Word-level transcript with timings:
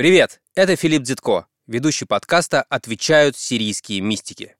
Привет, 0.00 0.40
это 0.54 0.76
Филипп 0.76 1.02
Дзитко, 1.02 1.46
ведущий 1.66 2.06
подкаста 2.06 2.62
«Отвечают 2.62 3.36
сирийские 3.36 4.00
мистики». 4.00 4.56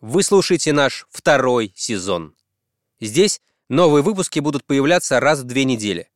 Вы 0.00 0.22
слушаете 0.22 0.72
наш 0.72 1.08
второй 1.10 1.72
сезон. 1.74 2.36
Здесь 3.00 3.40
новые 3.68 4.04
выпуски 4.04 4.38
будут 4.38 4.64
появляться 4.64 5.18
раз 5.18 5.40
в 5.40 5.46
две 5.46 5.64
недели. 5.64 6.10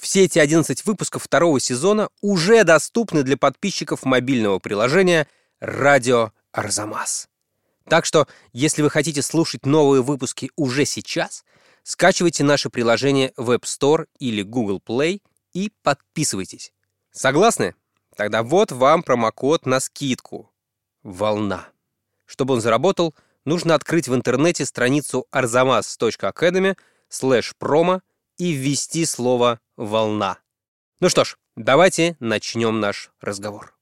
Все 0.00 0.24
эти 0.24 0.40
11 0.40 0.84
выпусков 0.84 1.22
второго 1.22 1.60
сезона 1.60 2.08
уже 2.22 2.64
доступны 2.64 3.22
для 3.22 3.36
подписчиков 3.36 4.04
мобильного 4.04 4.58
приложения 4.58 5.28
«Радио 5.60 6.32
Арзамас». 6.50 7.28
Так 7.88 8.04
что, 8.04 8.26
если 8.52 8.82
вы 8.82 8.90
хотите 8.90 9.22
слушать 9.22 9.64
новые 9.64 10.02
выпуски 10.02 10.50
уже 10.56 10.86
сейчас, 10.86 11.44
скачивайте 11.84 12.42
наше 12.42 12.68
приложение 12.68 13.32
в 13.36 13.52
App 13.52 13.62
Store 13.62 14.06
или 14.18 14.42
Google 14.42 14.82
Play 14.84 15.22
и 15.52 15.70
подписывайтесь. 15.84 16.72
Согласны? 17.12 17.76
Тогда 18.16 18.42
вот 18.42 18.72
вам 18.72 19.02
промокод 19.02 19.66
на 19.66 19.80
скидку. 19.80 20.50
Волна. 21.02 21.66
Чтобы 22.26 22.54
он 22.54 22.60
заработал, 22.60 23.14
нужно 23.44 23.74
открыть 23.74 24.08
в 24.08 24.14
интернете 24.14 24.64
страницу 24.64 25.26
arzamas.academy 25.32 26.76
slash 27.10 27.52
promo 27.60 28.00
и 28.38 28.52
ввести 28.52 29.04
слово 29.04 29.60
«волна». 29.76 30.38
Ну 31.00 31.08
что 31.08 31.24
ж, 31.24 31.36
давайте 31.56 32.16
начнем 32.20 32.80
наш 32.80 33.10
разговор. 33.20 33.74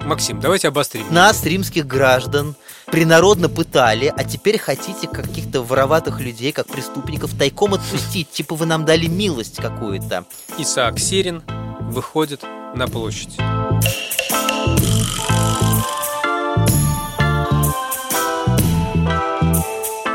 Максим, 0.00 0.40
давайте 0.40 0.68
обострим. 0.68 1.04
Нас, 1.12 1.44
римских 1.44 1.86
граждан, 1.86 2.54
принародно 2.86 3.50
пытали, 3.50 4.12
а 4.16 4.24
теперь 4.24 4.56
хотите 4.58 5.06
каких-то 5.06 5.62
вороватых 5.62 6.20
людей, 6.20 6.52
как 6.52 6.68
преступников, 6.68 7.36
тайком 7.36 7.74
отпустить. 7.74 8.30
Типа 8.30 8.54
вы 8.54 8.64
нам 8.64 8.86
дали 8.86 9.06
милость 9.06 9.56
какую-то. 9.56 10.24
Исаак 10.56 10.98
Сирин 10.98 11.42
выходит 11.80 12.42
на 12.74 12.86
площадь. 12.86 13.36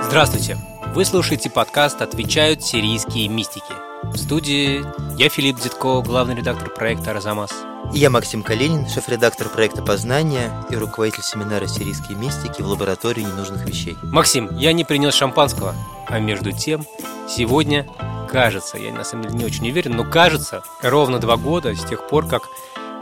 Здравствуйте! 0.04 0.58
Вы 0.94 1.06
слушаете 1.06 1.50
подкаст 1.50 2.02
«Отвечают 2.02 2.64
сирийские 2.64 3.28
мистики». 3.28 3.74
В 4.04 4.18
студии 4.18 4.86
я 5.18 5.30
Филипп 5.30 5.58
Дзитко, 5.58 6.02
главный 6.02 6.36
редактор 6.36 6.70
проекта 6.70 7.12
«Арзамас». 7.12 7.52
И 7.94 8.00
я 8.00 8.10
Максим 8.10 8.44
Калинин, 8.44 8.88
шеф-редактор 8.88 9.50
проекта 9.50 9.82
«Познание» 9.82 10.52
и 10.70 10.76
руководитель 10.76 11.24
семинара 11.24 11.66
«Сирийские 11.66 12.18
мистики» 12.18 12.62
в 12.62 12.68
лаборатории 12.68 13.22
ненужных 13.22 13.66
вещей. 13.66 13.98
Максим, 14.04 14.56
я 14.58 14.72
не 14.74 14.84
принес 14.84 15.16
шампанского, 15.16 15.74
а 16.08 16.20
между 16.20 16.52
тем 16.52 16.86
сегодня 17.28 17.88
кажется, 18.34 18.80
я 18.80 18.92
на 18.92 19.04
самом 19.04 19.26
деле 19.26 19.36
не 19.36 19.46
очень 19.46 19.70
уверен, 19.70 19.92
но 19.92 20.04
кажется, 20.04 20.64
ровно 20.82 21.20
два 21.20 21.38
года 21.38 21.76
с 21.76 21.84
тех 21.86 22.08
пор, 22.08 22.28
как 22.28 22.50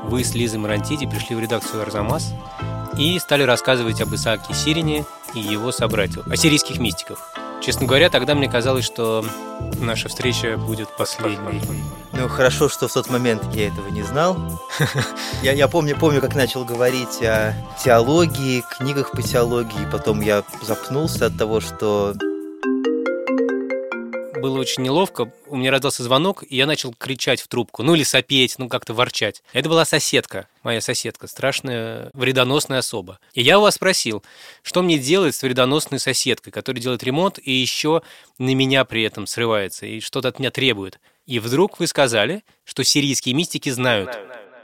вы 0.03 0.25
с 0.25 0.35
Лизой 0.35 0.59
Марантиди 0.59 1.07
пришли 1.07 1.37
в 1.37 1.39
редакцию 1.39 1.81
«Арзамас» 1.81 2.33
и 2.97 3.17
стали 3.17 3.43
рассказывать 3.43 4.01
об 4.01 4.13
Исааке 4.13 4.53
Сирине 4.53 5.05
и 5.33 5.39
его 5.39 5.71
собратьях, 5.71 6.27
о 6.27 6.35
сирийских 6.35 6.79
мистиках. 6.79 7.31
Честно 7.61 7.85
говоря, 7.85 8.09
тогда 8.09 8.35
мне 8.35 8.49
казалось, 8.49 8.83
что 8.83 9.23
наша 9.79 10.09
встреча 10.09 10.57
будет 10.57 10.89
последней. 10.97 11.61
Ну, 12.11 12.27
хорошо, 12.27 12.67
что 12.67 12.89
в 12.89 12.93
тот 12.93 13.09
момент 13.09 13.43
я 13.53 13.67
этого 13.67 13.87
не 13.87 14.03
знал. 14.03 14.37
Я, 15.43 15.53
я 15.53 15.67
помню, 15.67 15.95
помню, 15.97 16.21
как 16.21 16.35
начал 16.35 16.65
говорить 16.65 17.21
о 17.23 17.53
теологии, 17.83 18.63
книгах 18.77 19.11
по 19.11 19.21
теологии, 19.21 19.87
потом 19.91 20.21
я 20.21 20.43
запнулся 20.61 21.27
от 21.27 21.37
того, 21.37 21.61
что 21.61 22.13
было 24.41 24.59
очень 24.59 24.83
неловко. 24.83 25.31
У 25.47 25.55
меня 25.55 25.71
раздался 25.71 26.03
звонок, 26.03 26.43
и 26.47 26.55
я 26.55 26.65
начал 26.65 26.93
кричать 26.93 27.41
в 27.41 27.47
трубку, 27.47 27.83
ну 27.83 27.95
или 27.95 28.03
сопеть, 28.03 28.55
ну 28.57 28.67
как-то 28.67 28.93
ворчать. 28.93 29.43
Это 29.53 29.69
была 29.69 29.85
соседка, 29.85 30.47
моя 30.63 30.81
соседка, 30.81 31.27
страшная 31.27 32.09
вредоносная 32.13 32.79
особа. 32.79 33.19
И 33.33 33.41
я 33.41 33.59
у 33.59 33.61
вас 33.61 33.75
спросил, 33.75 34.23
что 34.63 34.81
мне 34.81 34.97
делать 34.97 35.35
с 35.35 35.43
вредоносной 35.43 35.99
соседкой, 35.99 36.51
которая 36.51 36.81
делает 36.81 37.03
ремонт 37.03 37.39
и 37.41 37.51
еще 37.51 38.01
на 38.37 38.53
меня 38.53 38.83
при 38.85 39.03
этом 39.03 39.27
срывается 39.27 39.85
и 39.85 39.99
что-то 39.99 40.29
от 40.29 40.39
меня 40.39 40.51
требует. 40.51 40.99
И 41.25 41.39
вдруг 41.39 41.79
вы 41.79 41.87
сказали, 41.87 42.43
что 42.63 42.83
сирийские 42.83 43.35
мистики 43.35 43.69
знают. 43.69 44.17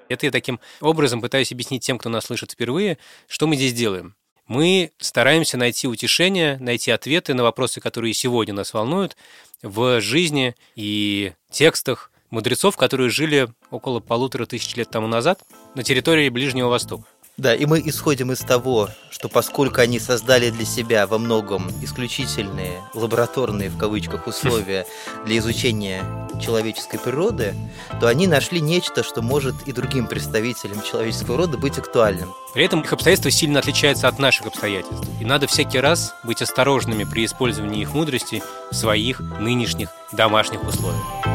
Это 0.09 0.25
я 0.25 0.31
таким 0.31 0.59
образом 0.81 1.21
пытаюсь 1.21 1.51
объяснить 1.51 1.85
тем, 1.85 1.97
кто 1.97 2.09
нас 2.09 2.25
слышит 2.25 2.51
впервые, 2.51 2.97
что 3.27 3.45
мы 3.47 3.55
здесь 3.55 3.73
делаем 3.73 4.15
мы 4.47 4.91
стараемся 4.97 5.57
найти 5.57 5.87
утешение, 5.87 6.57
найти 6.59 6.91
ответы 6.91 7.33
на 7.33 7.43
вопросы, 7.43 7.81
которые 7.81 8.13
сегодня 8.13 8.53
нас 8.53 8.73
волнуют, 8.73 9.17
в 9.61 10.01
жизни 10.01 10.55
и 10.75 11.33
текстах 11.49 12.11
мудрецов, 12.29 12.77
которые 12.77 13.09
жили 13.09 13.49
около 13.71 13.99
полутора 13.99 14.45
тысяч 14.45 14.75
лет 14.75 14.89
тому 14.89 15.07
назад 15.07 15.43
на 15.75 15.83
территории 15.83 16.29
Ближнего 16.29 16.69
Востока. 16.69 17.05
Да, 17.37 17.53
и 17.53 17.67
мы 17.67 17.79
исходим 17.85 18.31
из 18.31 18.39
того, 18.39 18.89
что 19.11 19.29
поскольку 19.29 19.79
они 19.79 19.99
создали 19.99 20.49
для 20.49 20.65
себя 20.65 21.05
во 21.05 21.19
многом 21.19 21.69
исключительные, 21.83 22.81
лабораторные 22.95 23.69
в 23.69 23.77
кавычках 23.77 24.25
условия 24.25 24.87
для 25.23 25.37
изучения 25.37 26.03
человеческой 26.41 26.97
природы, 26.97 27.53
то 27.99 28.07
они 28.07 28.25
нашли 28.25 28.59
нечто, 28.59 29.03
что 29.03 29.21
может 29.21 29.53
и 29.67 29.71
другим 29.71 30.07
представителям 30.07 30.81
человеческого 30.81 31.37
рода 31.37 31.59
быть 31.59 31.77
актуальным. 31.77 32.33
При 32.55 32.65
этом 32.65 32.81
их 32.81 32.91
обстоятельства 32.91 33.29
сильно 33.29 33.59
отличаются 33.59 34.07
от 34.07 34.17
наших 34.17 34.47
обстоятельств. 34.47 35.07
И 35.19 35.25
надо 35.25 35.45
всякий 35.45 35.79
раз 35.79 36.15
быть 36.23 36.41
осторожными 36.41 37.03
при 37.03 37.23
использовании 37.23 37.83
их 37.83 37.93
мудрости 37.93 38.41
в 38.71 38.75
своих 38.75 39.19
нынешних 39.19 39.89
домашних 40.11 40.63
условиях. 40.67 41.26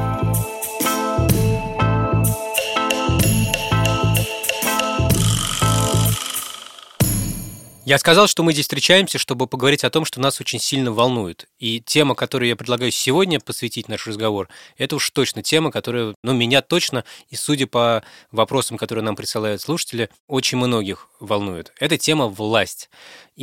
Я 7.84 7.98
сказал, 7.98 8.28
что 8.28 8.44
мы 8.44 8.52
здесь 8.52 8.66
встречаемся, 8.66 9.18
чтобы 9.18 9.48
поговорить 9.48 9.82
о 9.82 9.90
том, 9.90 10.04
что 10.04 10.20
нас 10.20 10.40
очень 10.40 10.60
сильно 10.60 10.92
волнует. 10.92 11.48
И 11.58 11.80
тема, 11.80 12.14
которую 12.14 12.48
я 12.48 12.54
предлагаю 12.54 12.92
сегодня 12.92 13.40
посвятить 13.40 13.88
наш 13.88 14.06
разговор, 14.06 14.48
это 14.78 14.94
уж 14.94 15.10
точно 15.10 15.42
тема, 15.42 15.72
которая, 15.72 16.14
ну, 16.22 16.32
меня 16.32 16.62
точно, 16.62 17.04
и 17.28 17.34
судя 17.34 17.66
по 17.66 18.04
вопросам, 18.30 18.76
которые 18.76 19.04
нам 19.04 19.16
присылают 19.16 19.60
слушатели, 19.60 20.10
очень 20.28 20.58
многих 20.58 21.08
волнует. 21.18 21.72
Это 21.80 21.98
тема 21.98 22.28
власть. 22.28 22.88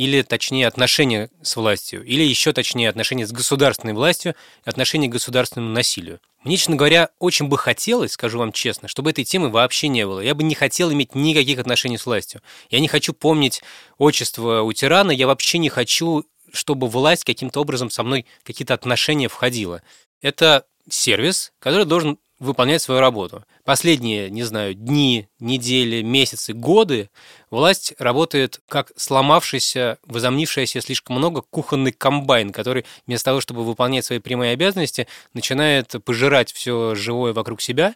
Или, 0.00 0.22
точнее, 0.22 0.66
отношения 0.66 1.28
с 1.42 1.56
властью. 1.56 2.02
Или 2.06 2.22
еще 2.22 2.54
точнее, 2.54 2.88
отношения 2.88 3.26
с 3.26 3.32
государственной 3.32 3.92
властью, 3.92 4.34
отношения 4.64 5.08
к 5.08 5.12
государственному 5.12 5.74
насилию. 5.74 6.20
Мне, 6.42 6.56
честно 6.56 6.76
говоря, 6.76 7.10
очень 7.18 7.48
бы 7.48 7.58
хотелось, 7.58 8.12
скажу 8.12 8.38
вам 8.38 8.50
честно, 8.50 8.88
чтобы 8.88 9.10
этой 9.10 9.24
темы 9.24 9.50
вообще 9.50 9.88
не 9.88 10.06
было. 10.06 10.20
Я 10.20 10.34
бы 10.34 10.42
не 10.42 10.54
хотел 10.54 10.90
иметь 10.90 11.14
никаких 11.14 11.58
отношений 11.58 11.98
с 11.98 12.06
властью. 12.06 12.40
Я 12.70 12.80
не 12.80 12.88
хочу 12.88 13.12
помнить 13.12 13.60
отчество 13.98 14.62
у 14.62 14.72
тирана, 14.72 15.10
я 15.10 15.26
вообще 15.26 15.58
не 15.58 15.68
хочу, 15.68 16.24
чтобы 16.50 16.88
власть 16.88 17.24
каким-то 17.24 17.60
образом 17.60 17.90
со 17.90 18.02
мной 18.02 18.24
какие-то 18.42 18.72
отношения 18.72 19.28
входила. 19.28 19.82
Это 20.22 20.64
сервис, 20.88 21.52
который 21.58 21.84
должен 21.84 22.16
выполнять 22.38 22.80
свою 22.80 23.02
работу. 23.02 23.44
Последние, 23.70 24.30
не 24.30 24.42
знаю, 24.42 24.74
дни, 24.74 25.28
недели, 25.38 26.02
месяцы, 26.02 26.52
годы 26.54 27.08
власть 27.50 27.94
работает 28.00 28.60
как 28.68 28.90
сломавшийся, 28.96 29.98
возомнившийся 30.04 30.80
слишком 30.80 31.14
много 31.14 31.40
кухонный 31.40 31.92
комбайн, 31.92 32.50
который 32.50 32.84
вместо 33.06 33.26
того, 33.26 33.40
чтобы 33.40 33.64
выполнять 33.64 34.04
свои 34.04 34.18
прямые 34.18 34.54
обязанности, 34.54 35.06
начинает 35.34 35.94
пожирать 36.04 36.52
все 36.52 36.96
живое 36.96 37.32
вокруг 37.32 37.60
себя 37.60 37.94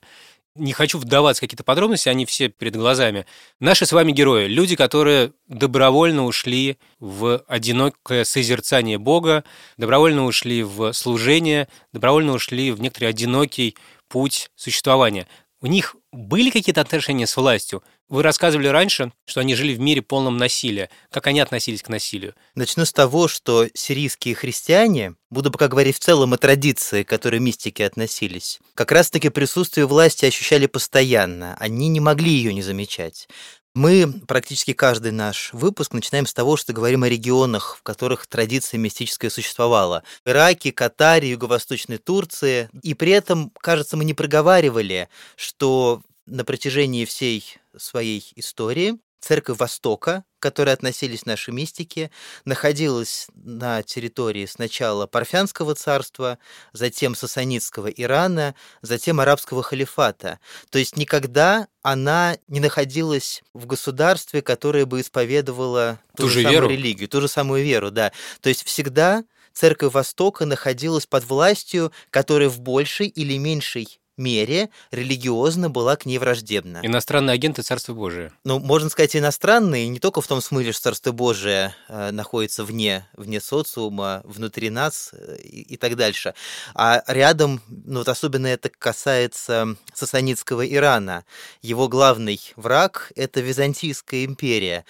не 0.57 0.73
хочу 0.73 0.99
вдаваться 0.99 1.41
в 1.41 1.45
какие-то 1.47 1.65
подробности, 1.65 2.09
они 2.09 2.27
все 2.27 2.49
перед 2.49 2.77
глазами. 2.77 3.27
Наши 3.59 3.87
с 3.87 3.93
вами 3.93 4.13
герои, 4.13 4.47
люди, 4.47 4.77
которые 4.77 5.33
добровольно 5.49 6.25
ушли 6.25 6.79
в 7.01 7.43
одинокое 7.49 8.23
созерцание 8.23 8.99
Бога, 8.99 9.43
добровольно 9.79 10.25
ушли 10.25 10.63
в 10.63 10.93
служение, 10.93 11.67
добровольно 11.93 12.35
ушли 12.35 12.71
в 12.71 12.81
некоторый 12.81 13.07
одинокий 13.07 13.77
путь 14.09 14.51
существования. 14.55 15.27
У 15.65 15.67
них 15.67 15.97
были 16.13 16.51
какие-то 16.51 16.83
отношения 16.83 17.27
с 17.27 17.39
властью? 17.39 17.83
Вы 18.11 18.23
рассказывали 18.23 18.67
раньше, 18.67 19.13
что 19.25 19.41
они 19.41 19.55
жили 19.55 19.75
в 19.75 19.81
мире 19.81 20.03
полном 20.03 20.37
насилия. 20.37 20.91
Как 21.11 21.27
они 21.27 21.41
относились 21.41 21.83
к 21.83 21.89
насилию? 21.89 22.35
Начну 22.55 22.85
с 22.85 22.93
того, 22.93 23.29
что 23.29 23.67
сирийские 23.73 24.35
христиане, 24.35 25.15
буду 25.31 25.51
пока 25.51 25.69
говорить 25.69 25.97
в 25.97 26.01
целом 26.01 26.35
о 26.35 26.37
традиции, 26.37 27.03
к 27.03 27.09
которой 27.09 27.41
мистики 27.41 27.81
относились, 27.81 28.61
как 28.75 28.93
раз-таки 28.93 29.31
присутствие 29.31 29.87
власти 29.87 30.27
ощущали 30.27 30.67
постоянно. 30.67 31.57
Они 31.59 31.89
не 31.89 32.01
могли 32.01 32.31
ее 32.31 32.53
не 32.53 32.61
замечать. 32.61 33.27
Мы 33.75 34.13
практически 34.29 34.73
каждый 34.73 35.11
наш 35.11 35.53
выпуск 35.53 35.93
начинаем 35.93 36.27
с 36.27 36.33
того, 36.33 36.57
что 36.57 36.73
говорим 36.73 37.03
о 37.03 37.09
регионах, 37.09 37.77
в 37.77 37.83
которых 37.83 38.29
традиция 38.29 38.79
мистическая 38.79 39.31
существовала. 39.31 40.05
Ираке, 40.25 40.71
Катаре, 40.71 41.31
Юго-Восточной 41.31 41.99
Турции. 41.99 42.71
И 42.83 42.95
при 42.95 43.11
этом, 43.11 43.51
кажется, 43.61 43.97
мы 43.97 44.05
не 44.05 44.15
проговаривали, 44.15 45.09
что 45.35 46.03
на 46.27 46.45
протяжении 46.45 47.05
всей 47.05 47.45
своей 47.77 48.25
истории 48.37 48.97
церковь 49.25 49.59
Востока, 49.59 50.25
к 50.39 50.43
которой 50.43 50.75
относились 50.75 51.25
наши 51.27 51.51
мистики, 51.51 52.11
находилась 52.45 53.29
на 53.35 53.83
территории 53.83 54.47
сначала 54.47 55.07
Парфянского 55.07 55.75
царства, 55.75 56.39
затем 56.73 57.15
Сасанидского 57.15 57.89
Ирана, 57.89 58.55
затем 58.83 59.21
Арабского 59.21 59.63
халифата. 59.63 60.39
То 60.71 60.79
есть 60.79 60.97
никогда 60.97 61.69
она 61.83 62.37
не 62.49 62.61
находилась 62.61 63.43
в 63.55 63.67
государстве, 63.67 64.43
которое 64.43 64.85
бы 64.87 65.01
исповедовало 65.01 65.99
Ту 66.17 66.25
ту, 66.25 66.29
же 66.29 66.41
же 66.41 66.43
самую 66.43 66.67
веру? 66.67 66.69
религию, 66.69 67.09
ту 67.09 67.21
же 67.21 67.29
самую 67.29 67.65
веру, 67.65 67.91
да. 67.91 68.13
То 68.43 68.51
есть 68.51 68.65
всегда 68.65 69.25
церковь 69.53 69.93
Востока 69.95 70.45
находилась 70.47 71.07
под 71.07 71.25
властью, 71.25 71.93
которая 72.11 72.49
в 72.51 72.61
большей 72.61 73.07
или 73.09 73.39
меньшей 73.39 74.01
мере 74.17 74.71
религиозно 74.91 75.71
была 75.71 75.97
к 75.97 76.07
ней 76.07 76.19
враждебна. 76.19 76.81
Иностранные 76.83 77.35
агенты 77.35 77.63
Царства 77.63 77.95
Божия. 77.95 78.33
Ну, 78.45 78.59
можно 78.59 78.89
сказать, 78.91 79.17
иностранные, 79.17 79.89
не 79.89 79.99
только 79.99 80.21
в 80.21 80.27
том 80.27 80.41
смысле, 80.41 80.73
что 80.73 80.83
Царство 80.83 81.13
Божие 81.13 81.75
э, 81.89 82.11
находится 82.11 82.65
вне, 82.65 83.09
вне 83.15 83.41
социума, 83.41 84.23
внутри 84.25 84.71
нас 84.71 85.11
э, 85.13 85.37
и, 85.43 85.75
и 85.75 85.77
так 85.77 85.97
дальше, 85.97 86.35
а 86.75 87.03
рядом, 87.07 87.61
ну 87.69 87.99
вот 87.99 88.09
особенно 88.09 88.47
это 88.47 88.69
касается 88.69 89.77
сасанидского 89.93 90.67
Ирана. 90.67 91.25
Его 91.63 91.89
главный 91.89 92.41
враг– 92.57 93.13
это 93.17 93.41
Византийская 93.41 94.25
империя. 94.25 94.85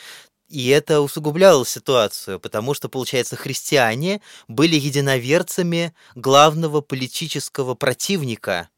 И 0.49 0.69
это 0.69 1.00
усугубляло 1.00 1.65
ситуацию, 1.67 2.38
потому 2.38 2.75
что, 2.75 2.88
получается, 2.88 3.35
христиане 3.35 4.20
были 4.47 4.77
единоверцами 4.77 5.94
главного 6.15 6.81
политического 6.81 7.75
противника 7.75 8.69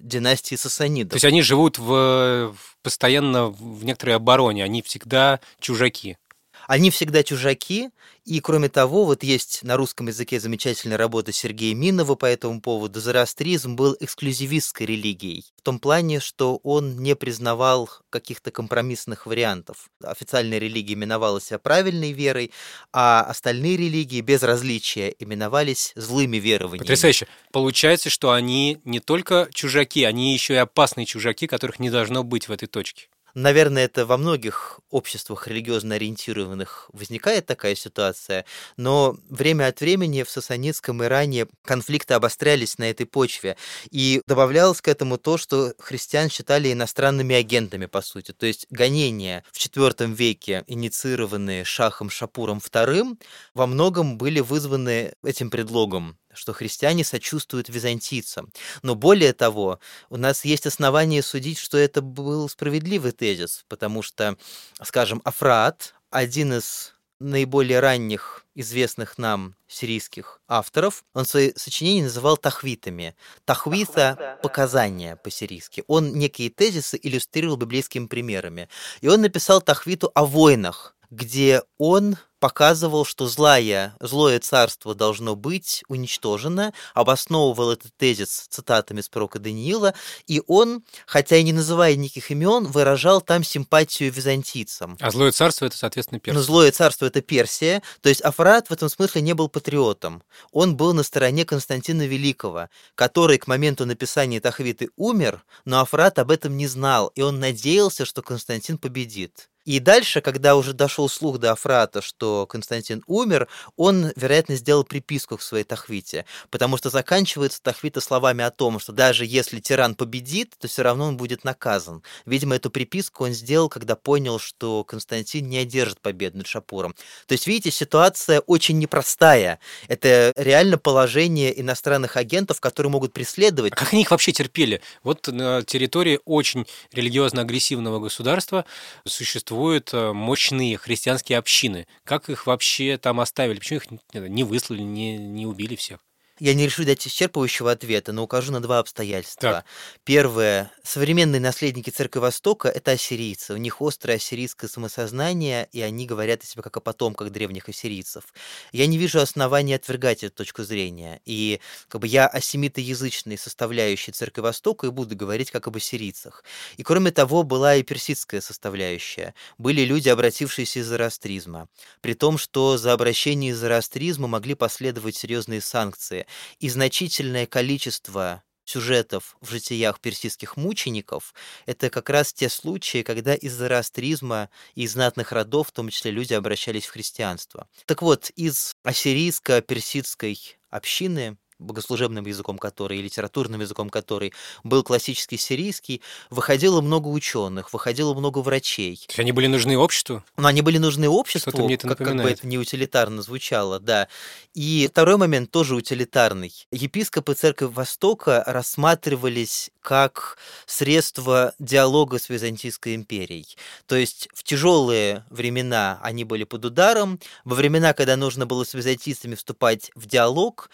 династии 0.00 0.56
сасанидов. 0.56 1.12
То 1.12 1.16
есть 1.16 1.24
они 1.24 1.42
живут 1.42 1.78
в, 1.78 2.54
постоянно 2.82 3.46
в 3.46 3.84
некоторой 3.84 4.16
обороне, 4.16 4.64
они 4.64 4.82
всегда 4.82 5.40
чужаки. 5.60 6.16
Они 6.66 6.90
всегда 6.90 7.22
чужаки, 7.22 7.90
и 8.24 8.40
кроме 8.40 8.68
того, 8.68 9.04
вот 9.04 9.22
есть 9.22 9.62
на 9.62 9.76
русском 9.76 10.08
языке 10.08 10.40
замечательная 10.40 10.96
работа 10.96 11.32
Сергея 11.32 11.74
Минова 11.74 12.14
по 12.14 12.26
этому 12.26 12.60
поводу. 12.60 13.00
Зороастризм 13.00 13.76
был 13.76 13.96
эксклюзивистской 14.00 14.86
религией, 14.86 15.44
в 15.56 15.62
том 15.62 15.78
плане, 15.78 16.20
что 16.20 16.56
он 16.62 16.98
не 16.98 17.14
признавал 17.16 17.90
каких-то 18.10 18.50
компромиссных 18.50 19.26
вариантов. 19.26 19.90
Официальная 20.02 20.58
религия 20.58 20.94
именовала 20.94 21.40
себя 21.40 21.58
правильной 21.58 22.12
верой, 22.12 22.50
а 22.92 23.22
остальные 23.22 23.76
религии 23.76 24.20
без 24.20 24.42
различия 24.42 25.14
именовались 25.18 25.92
злыми 25.96 26.38
верованиями. 26.38 26.84
Потрясающе. 26.84 27.26
Получается, 27.52 28.08
что 28.08 28.32
они 28.32 28.80
не 28.84 29.00
только 29.00 29.48
чужаки, 29.52 30.04
они 30.04 30.32
еще 30.32 30.54
и 30.54 30.58
опасные 30.58 31.06
чужаки, 31.06 31.46
которых 31.46 31.78
не 31.78 31.90
должно 31.90 32.24
быть 32.24 32.48
в 32.48 32.52
этой 32.52 32.66
точке. 32.66 33.08
Наверное, 33.34 33.86
это 33.86 34.06
во 34.06 34.16
многих 34.16 34.78
обществах 34.90 35.48
религиозно 35.48 35.96
ориентированных 35.96 36.88
возникает 36.92 37.46
такая 37.46 37.74
ситуация, 37.74 38.44
но 38.76 39.16
время 39.28 39.66
от 39.66 39.80
времени 39.80 40.22
в 40.22 40.30
сасанидском 40.30 41.02
Иране 41.02 41.48
конфликты 41.64 42.14
обострялись 42.14 42.78
на 42.78 42.88
этой 42.88 43.06
почве, 43.06 43.56
и 43.90 44.22
добавлялось 44.28 44.80
к 44.80 44.86
этому 44.86 45.18
то, 45.18 45.36
что 45.36 45.74
христиан 45.80 46.30
считали 46.30 46.72
иностранными 46.72 47.34
агентами, 47.34 47.86
по 47.86 48.02
сути. 48.02 48.30
То 48.30 48.46
есть 48.46 48.66
гонения 48.70 49.42
в 49.50 49.58
IV 49.58 50.14
веке, 50.14 50.62
инициированные 50.68 51.64
Шахом 51.64 52.10
Шапуром 52.10 52.58
II, 52.58 53.18
во 53.52 53.66
многом 53.66 54.16
были 54.16 54.38
вызваны 54.38 55.14
этим 55.24 55.50
предлогом, 55.50 56.16
что 56.34 56.52
христиане 56.52 57.04
сочувствуют 57.04 57.68
византийцам. 57.68 58.50
Но 58.82 58.94
более 58.94 59.32
того, 59.32 59.78
у 60.10 60.16
нас 60.16 60.44
есть 60.44 60.66
основания 60.66 61.22
судить, 61.22 61.58
что 61.58 61.78
это 61.78 62.02
был 62.02 62.48
справедливый 62.48 63.12
тезис, 63.12 63.64
потому 63.68 64.02
что, 64.02 64.36
скажем, 64.82 65.20
Афраат, 65.24 65.94
один 66.10 66.54
из 66.54 66.94
наиболее 67.20 67.80
ранних 67.80 68.44
известных 68.54 69.18
нам 69.18 69.56
сирийских 69.66 70.40
авторов, 70.46 71.04
он 71.14 71.24
свои 71.24 71.52
сочинения 71.56 72.04
называл 72.04 72.36
тахвитами. 72.36 73.16
Тахвита– 73.44 74.38
показания 74.42 75.16
по-сирийски. 75.16 75.84
Он 75.86 76.12
некие 76.12 76.50
тезисы 76.50 76.98
иллюстрировал 77.02 77.56
библейскими 77.56 78.06
примерами. 78.06 78.68
И 79.00 79.08
он 79.08 79.22
написал 79.22 79.60
тахвиту 79.60 80.10
о 80.14 80.24
войнах, 80.24 80.96
где 81.10 81.62
он 81.78 82.16
показывал, 82.44 83.06
что 83.06 83.26
злая, 83.26 83.96
злое 84.00 84.38
царство 84.38 84.94
должно 84.94 85.34
быть 85.34 85.82
уничтожено, 85.88 86.74
обосновывал 86.92 87.70
этот 87.70 87.96
тезис 87.96 88.48
цитатами 88.50 89.00
с 89.00 89.08
пророка 89.08 89.38
Даниила, 89.38 89.94
и 90.26 90.42
он, 90.46 90.82
хотя 91.06 91.36
и 91.38 91.42
не 91.42 91.54
называя 91.54 91.96
никаких 91.96 92.30
имен, 92.30 92.66
выражал 92.66 93.22
там 93.22 93.44
симпатию 93.44 94.12
византийцам. 94.12 94.98
А 95.00 95.10
злое 95.10 95.32
царство 95.32 95.64
это, 95.64 95.78
соответственно, 95.78 96.18
Но 96.18 96.20
Персия. 96.20 96.42
злое 96.42 96.70
царство 96.70 97.06
это 97.06 97.22
Персия, 97.22 97.82
то 98.02 98.10
есть 98.10 98.20
Афрат 98.20 98.68
в 98.68 98.72
этом 98.72 98.90
смысле 98.90 99.22
не 99.22 99.32
был 99.32 99.48
патриотом. 99.48 100.22
Он 100.52 100.76
был 100.76 100.92
на 100.92 101.02
стороне 101.02 101.46
Константина 101.46 102.06
Великого, 102.06 102.68
который 102.94 103.38
к 103.38 103.46
моменту 103.46 103.86
написания 103.86 104.38
Тахвиты 104.42 104.90
умер, 104.96 105.42
но 105.64 105.80
Афрат 105.80 106.18
об 106.18 106.30
этом 106.30 106.58
не 106.58 106.66
знал, 106.66 107.06
и 107.14 107.22
он 107.22 107.40
надеялся, 107.40 108.04
что 108.04 108.20
Константин 108.20 108.76
победит. 108.76 109.48
И 109.64 109.78
дальше, 109.78 110.20
когда 110.20 110.56
уже 110.56 110.74
дошел 110.74 111.08
слух 111.08 111.38
до 111.38 111.52
Афрата, 111.52 112.02
что 112.02 112.33
Константин 112.48 113.02
умер, 113.06 113.48
он, 113.76 114.12
вероятно, 114.16 114.56
сделал 114.56 114.84
приписку 114.84 115.36
к 115.36 115.42
своей 115.42 115.64
Тахвите, 115.64 116.24
потому 116.50 116.76
что 116.76 116.90
заканчивается 116.90 117.62
Тахвита 117.62 118.00
словами 118.00 118.44
о 118.44 118.50
том, 118.50 118.78
что 118.78 118.92
даже 118.92 119.24
если 119.24 119.60
тиран 119.60 119.94
победит, 119.94 120.52
то 120.58 120.68
все 120.68 120.82
равно 120.82 121.06
он 121.06 121.16
будет 121.16 121.44
наказан. 121.44 122.02
Видимо, 122.26 122.56
эту 122.56 122.70
приписку 122.70 123.24
он 123.24 123.32
сделал, 123.32 123.68
когда 123.68 123.96
понял, 123.96 124.38
что 124.38 124.84
Константин 124.84 125.48
не 125.48 125.58
одержит 125.58 126.00
победу 126.00 126.38
над 126.38 126.46
Шапуром. 126.46 126.94
То 127.26 127.32
есть, 127.32 127.46
видите, 127.46 127.70
ситуация 127.70 128.40
очень 128.40 128.78
непростая. 128.78 129.58
Это 129.88 130.32
реально 130.36 130.78
положение 130.78 131.58
иностранных 131.60 132.16
агентов, 132.16 132.60
которые 132.60 132.90
могут 132.90 133.12
преследовать. 133.12 133.72
А 133.72 133.76
как 133.76 133.92
они 133.92 134.02
их 134.02 134.10
вообще 134.10 134.32
терпели? 134.32 134.80
Вот 135.02 135.28
на 135.28 135.62
территории 135.62 136.20
очень 136.24 136.66
религиозно-агрессивного 136.92 138.00
государства 138.00 138.64
существуют 139.04 139.92
э, 139.92 140.12
мощные 140.12 140.76
христианские 140.76 141.38
общины. 141.38 141.86
Как 142.04 142.23
их 142.30 142.46
вообще 142.46 142.98
там 142.98 143.20
оставили? 143.20 143.58
Почему 143.58 143.78
их 143.78 144.28
не 144.28 144.44
выслали, 144.44 144.82
не, 144.82 145.16
не 145.16 145.46
убили 145.46 145.76
всех? 145.76 146.00
Я 146.40 146.54
не 146.54 146.64
решу 146.64 146.84
дать 146.84 147.06
исчерпывающего 147.06 147.70
ответа, 147.70 148.12
но 148.12 148.24
укажу 148.24 148.50
на 148.50 148.60
два 148.60 148.80
обстоятельства. 148.80 149.52
Так. 149.52 149.64
Первое. 150.02 150.72
Современные 150.82 151.40
наследники 151.40 151.90
Церкви 151.90 152.18
Востока– 152.18 152.68
это 152.74 152.90
ассирийцы. 152.90 153.54
У 153.54 153.56
них 153.56 153.80
острое 153.80 154.16
ассирийское 154.16 154.68
самосознание, 154.68 155.68
и 155.70 155.80
они 155.80 156.06
говорят 156.06 156.42
о 156.42 156.46
себе 156.46 156.62
как 156.62 156.76
о 156.76 156.80
потомках 156.80 157.30
древних 157.30 157.68
ассирийцев. 157.68 158.24
Я 158.72 158.88
не 158.88 158.98
вижу 158.98 159.20
оснований 159.20 159.74
отвергать 159.74 160.24
эту 160.24 160.34
точку 160.34 160.64
зрения. 160.64 161.20
И 161.24 161.60
как 161.86 162.00
бы 162.00 162.08
я 162.08 162.26
о 162.26 162.40
семитоязычной 162.40 163.38
составляющей 163.38 164.10
Церкви 164.10 164.40
Востока 164.40 164.88
и 164.88 164.90
буду 164.90 165.14
говорить 165.14 165.52
как 165.52 165.68
об 165.68 165.76
ассирийцах. 165.76 166.42
И 166.76 166.82
кроме 166.82 167.12
того, 167.12 167.44
была 167.44 167.76
и 167.76 167.84
персидская 167.84 168.40
составляющая. 168.40 169.34
Были 169.56 169.82
люди, 169.82 170.08
обратившиеся 170.08 170.80
из 170.80 170.86
зороастризма. 170.86 171.68
При 172.00 172.14
том, 172.14 172.38
что 172.38 172.76
за 172.76 172.92
обращение 172.92 173.52
из 173.52 173.58
зороастризма 173.58 174.26
могли 174.26 174.54
последовать 174.54 175.14
серьезные 175.14 175.60
санкции. 175.60 176.23
И 176.58 176.68
значительное 176.68 177.46
количество 177.46 178.42
сюжетов 178.64 179.36
в 179.40 179.50
житиях 179.50 180.00
персидских 180.00 180.56
мучеников– 180.56 181.34
это 181.66 181.90
как 181.90 182.10
раз 182.10 182.32
те 182.32 182.48
случаи, 182.48 183.02
когда 183.02 183.34
из 183.34 183.52
зороастризма 183.52 184.48
и 184.74 184.82
из 184.84 184.92
знатных 184.92 185.32
родов, 185.32 185.68
в 185.68 185.72
том 185.72 185.90
числе 185.90 186.10
люди, 186.10 186.32
обращались 186.32 186.86
в 186.86 186.90
христианство. 186.90 187.68
Так 187.86 188.02
вот, 188.02 188.30
из 188.36 188.74
ассирийско-персидской 188.82 190.38
общины 190.70 191.36
богослужебным 191.58 192.26
языком 192.26 192.58
которой 192.58 193.00
литературным 193.00 193.60
языком 193.60 193.90
которой 193.90 194.32
был 194.62 194.82
классический 194.82 195.36
сирийский, 195.36 196.02
выходило 196.30 196.80
много 196.80 197.08
ученых, 197.08 197.72
выходило 197.72 198.14
много 198.14 198.38
врачей. 198.38 198.96
То 198.96 199.10
есть 199.10 199.18
они 199.20 199.32
были 199.32 199.46
нужны 199.46 199.76
обществу? 199.76 200.22
Но 200.36 200.48
они 200.48 200.62
были 200.62 200.78
нужны 200.78 201.08
обществу, 201.08 201.50
Что-то 201.50 201.64
мне 201.64 201.74
это 201.74 201.88
как, 201.88 201.98
как 201.98 202.16
бы 202.16 202.30
это 202.30 202.46
не 202.46 202.58
утилитарно 202.58 203.22
звучало, 203.22 203.80
да. 203.80 204.08
И 204.54 204.88
второй 204.90 205.16
момент 205.16 205.50
тоже 205.50 205.74
утилитарный. 205.74 206.52
Епископы 206.70 207.34
Церкви 207.34 207.66
Востока 207.66 208.42
рассматривались 208.46 209.70
как 209.80 210.38
средство 210.66 211.52
диалога 211.58 212.18
с 212.18 212.28
Византийской 212.28 212.94
империей. 212.94 213.56
То 213.86 213.96
есть 213.96 214.28
в 214.32 214.42
тяжелые 214.42 215.24
времена 215.28 216.00
они 216.02 216.24
были 216.24 216.44
под 216.44 216.64
ударом, 216.64 217.20
во 217.44 217.54
времена, 217.54 217.92
когда 217.92 218.16
нужно 218.16 218.46
было 218.46 218.64
с 218.64 218.74
византийцами 218.74 219.34
вступать 219.34 219.90
в 219.94 220.06
диалог, 220.06 220.70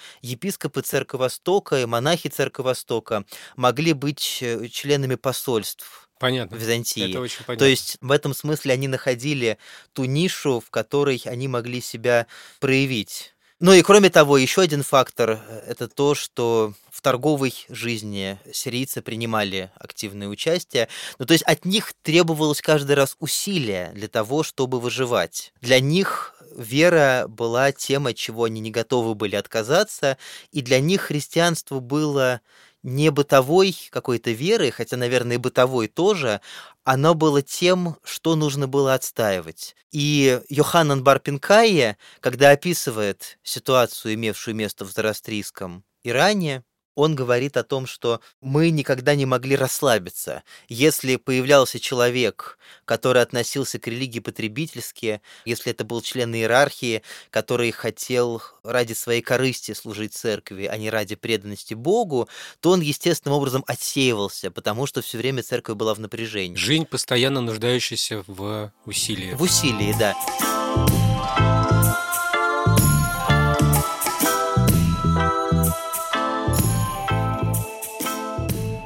епископы 0.71 0.83
Церкви 0.83 1.19
Востока 1.19 1.81
и 1.81 1.87
монахи 1.87 2.29
Церкви 2.29 2.62
Востока 2.62 3.25
могли 3.57 3.93
быть 3.93 4.39
э, 4.41 4.69
членами 4.69 5.17
посольств 5.17 6.09
Понятно. 6.19 6.55
Византии. 6.57 7.11
Это 7.11 7.21
очень 7.21 7.45
понятно. 7.45 7.65
То 7.65 7.71
есть 7.71 7.97
в 8.00 8.11
этом 8.11 8.35
смысле 8.35 8.75
они 8.75 8.89
находили 8.89 9.59
ту 9.93 10.05
нишу, 10.05 10.61
в 10.61 10.71
которой 10.71 11.21
они 11.25 11.49
могли 11.49 11.81
себя 11.81 12.27
проявить. 12.61 13.33
Ну 13.59 13.73
и 13.75 13.83
кроме 13.83 14.09
того, 14.09 14.39
еще 14.39 14.62
один 14.62 14.83
фактор– 14.83 15.41
это 15.67 15.87
то, 15.87 16.15
что 16.15 16.73
в 16.91 17.03
торговой 17.03 17.55
жизни 17.69 18.39
сирийцы 18.53 19.03
принимали 19.03 19.71
активное 19.77 20.29
участие. 20.29 20.89
Ну, 21.19 21.27
то 21.27 21.35
есть 21.35 21.45
от 21.45 21.67
них 21.67 21.93
требовалось 22.03 22.62
каждый 22.62 22.97
раз 22.97 23.17
усилие 23.19 23.93
для 23.95 24.09
того, 24.09 24.43
чтобы 24.43 24.81
выживать. 24.81 25.53
Для 25.61 25.79
них 25.79 26.35
вера 26.61 27.26
была 27.29 27.73
тем, 27.73 28.07
от 28.07 28.17
чего 28.17 28.45
они 28.45 28.61
не 28.61 28.71
готовы 28.71 29.14
были 29.14 29.37
отказаться, 29.37 30.19
и 30.52 30.62
для 30.62 30.81
них 30.81 31.02
христианство 31.02 31.81
было 31.81 32.40
не 32.83 33.11
бытовой 33.11 33.76
какой-то 33.90 34.31
верой, 34.31 34.71
хотя, 34.71 34.97
наверное, 34.97 35.37
и 35.37 35.38
бытовой 35.38 35.88
тоже, 35.88 36.40
оно 36.85 37.14
было 37.14 37.43
тем, 37.43 37.97
что 38.02 38.37
нужно 38.37 38.69
было 38.69 38.95
отстаивать. 38.95 39.76
И 39.93 40.40
Йоханнан 40.49 41.05
Барпинкайе, 41.05 41.99
когда 42.21 42.50
описывает 42.50 43.38
ситуацию, 43.43 44.14
имевшую 44.14 44.55
место 44.55 44.85
в 44.85 44.93
Зарастрийском 44.93 45.85
Иране, 46.02 46.64
он 46.94 47.14
говорит 47.14 47.56
о 47.56 47.64
том, 47.64 47.87
что 47.87 48.20
мы 48.40 48.70
никогда 48.70 49.14
не 49.14 49.26
могли 49.26 49.56
расслабиться. 49.56 50.42
Если 50.68 51.16
появлялся 51.16 51.78
человек, 51.78 52.59
который 52.85 53.23
относился 53.23 53.78
к 53.78 53.87
религии 53.87 54.20
потребительски, 54.20 55.20
если 55.44 55.73
это 55.73 55.85
был 55.85 56.02
член 56.02 56.35
иерархии, 56.35 57.02
который 57.30 57.70
хотел 57.70 58.42
ради 58.62 58.92
своей 58.92 59.23
корысти 59.23 59.73
служить 59.73 60.14
церкви, 60.14 60.64
а 60.66 60.76
не 60.76 60.90
ради 60.90 61.14
преданности 61.14 61.75
Богу, 61.75 62.28
то 62.61 62.70
он 62.70 62.80
естественным 62.80 63.37
образом 63.37 63.64
отсеивался, 63.66 64.50
потому 64.50 64.87
что 64.87 65.02
все 65.02 65.18
время 65.18 65.42
церковь 65.42 65.76
была 65.76 65.94
в 65.94 66.00
напряжении. 66.00 66.56
Жизнь, 66.56 66.87
постоянно 66.87 67.40
нуждающаяся 67.40 68.25
в 68.26 68.73
усилии. 68.85 69.35
В 69.35 69.42
усилии, 69.42 69.94
да. 69.99 70.14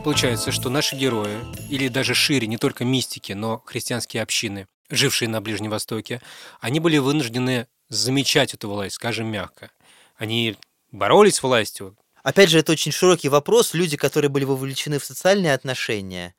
Получается, 0.05 0.53
что 0.53 0.69
наши 0.69 0.97
герои, 0.97 1.39
или 1.71 1.89
даже 1.89 2.13
шире, 2.13 2.47
не 2.47 2.59
только 2.59 2.85
мистики, 2.85 3.33
но 3.33 3.63
христианские 3.65 4.23
общины, 4.23 4.69
жившие 4.91 5.31
на 5.31 5.41
Ближнем 5.41 5.71
Востоке, 5.71 6.21
они 6.61 6.79
были 6.79 6.99
вынуждены 6.99 7.69
замечать 7.89 8.53
эту 8.53 8.69
власть, 8.69 8.97
скажем 8.97 9.29
мягко. 9.29 9.71
Они 10.17 10.59
боролись 10.93 11.37
с 11.37 11.43
властью. 11.43 11.97
Опять 12.23 12.51
же, 12.51 12.59
это 12.59 12.73
очень 12.73 12.93
широкий 12.93 13.31
вопрос. 13.31 13.73
Люди, 13.73 13.97
которые 13.97 14.29
были 14.29 14.45
вовлечены 14.45 14.99
в 14.99 15.07
социальные 15.07 15.55
отношения, 15.55 16.35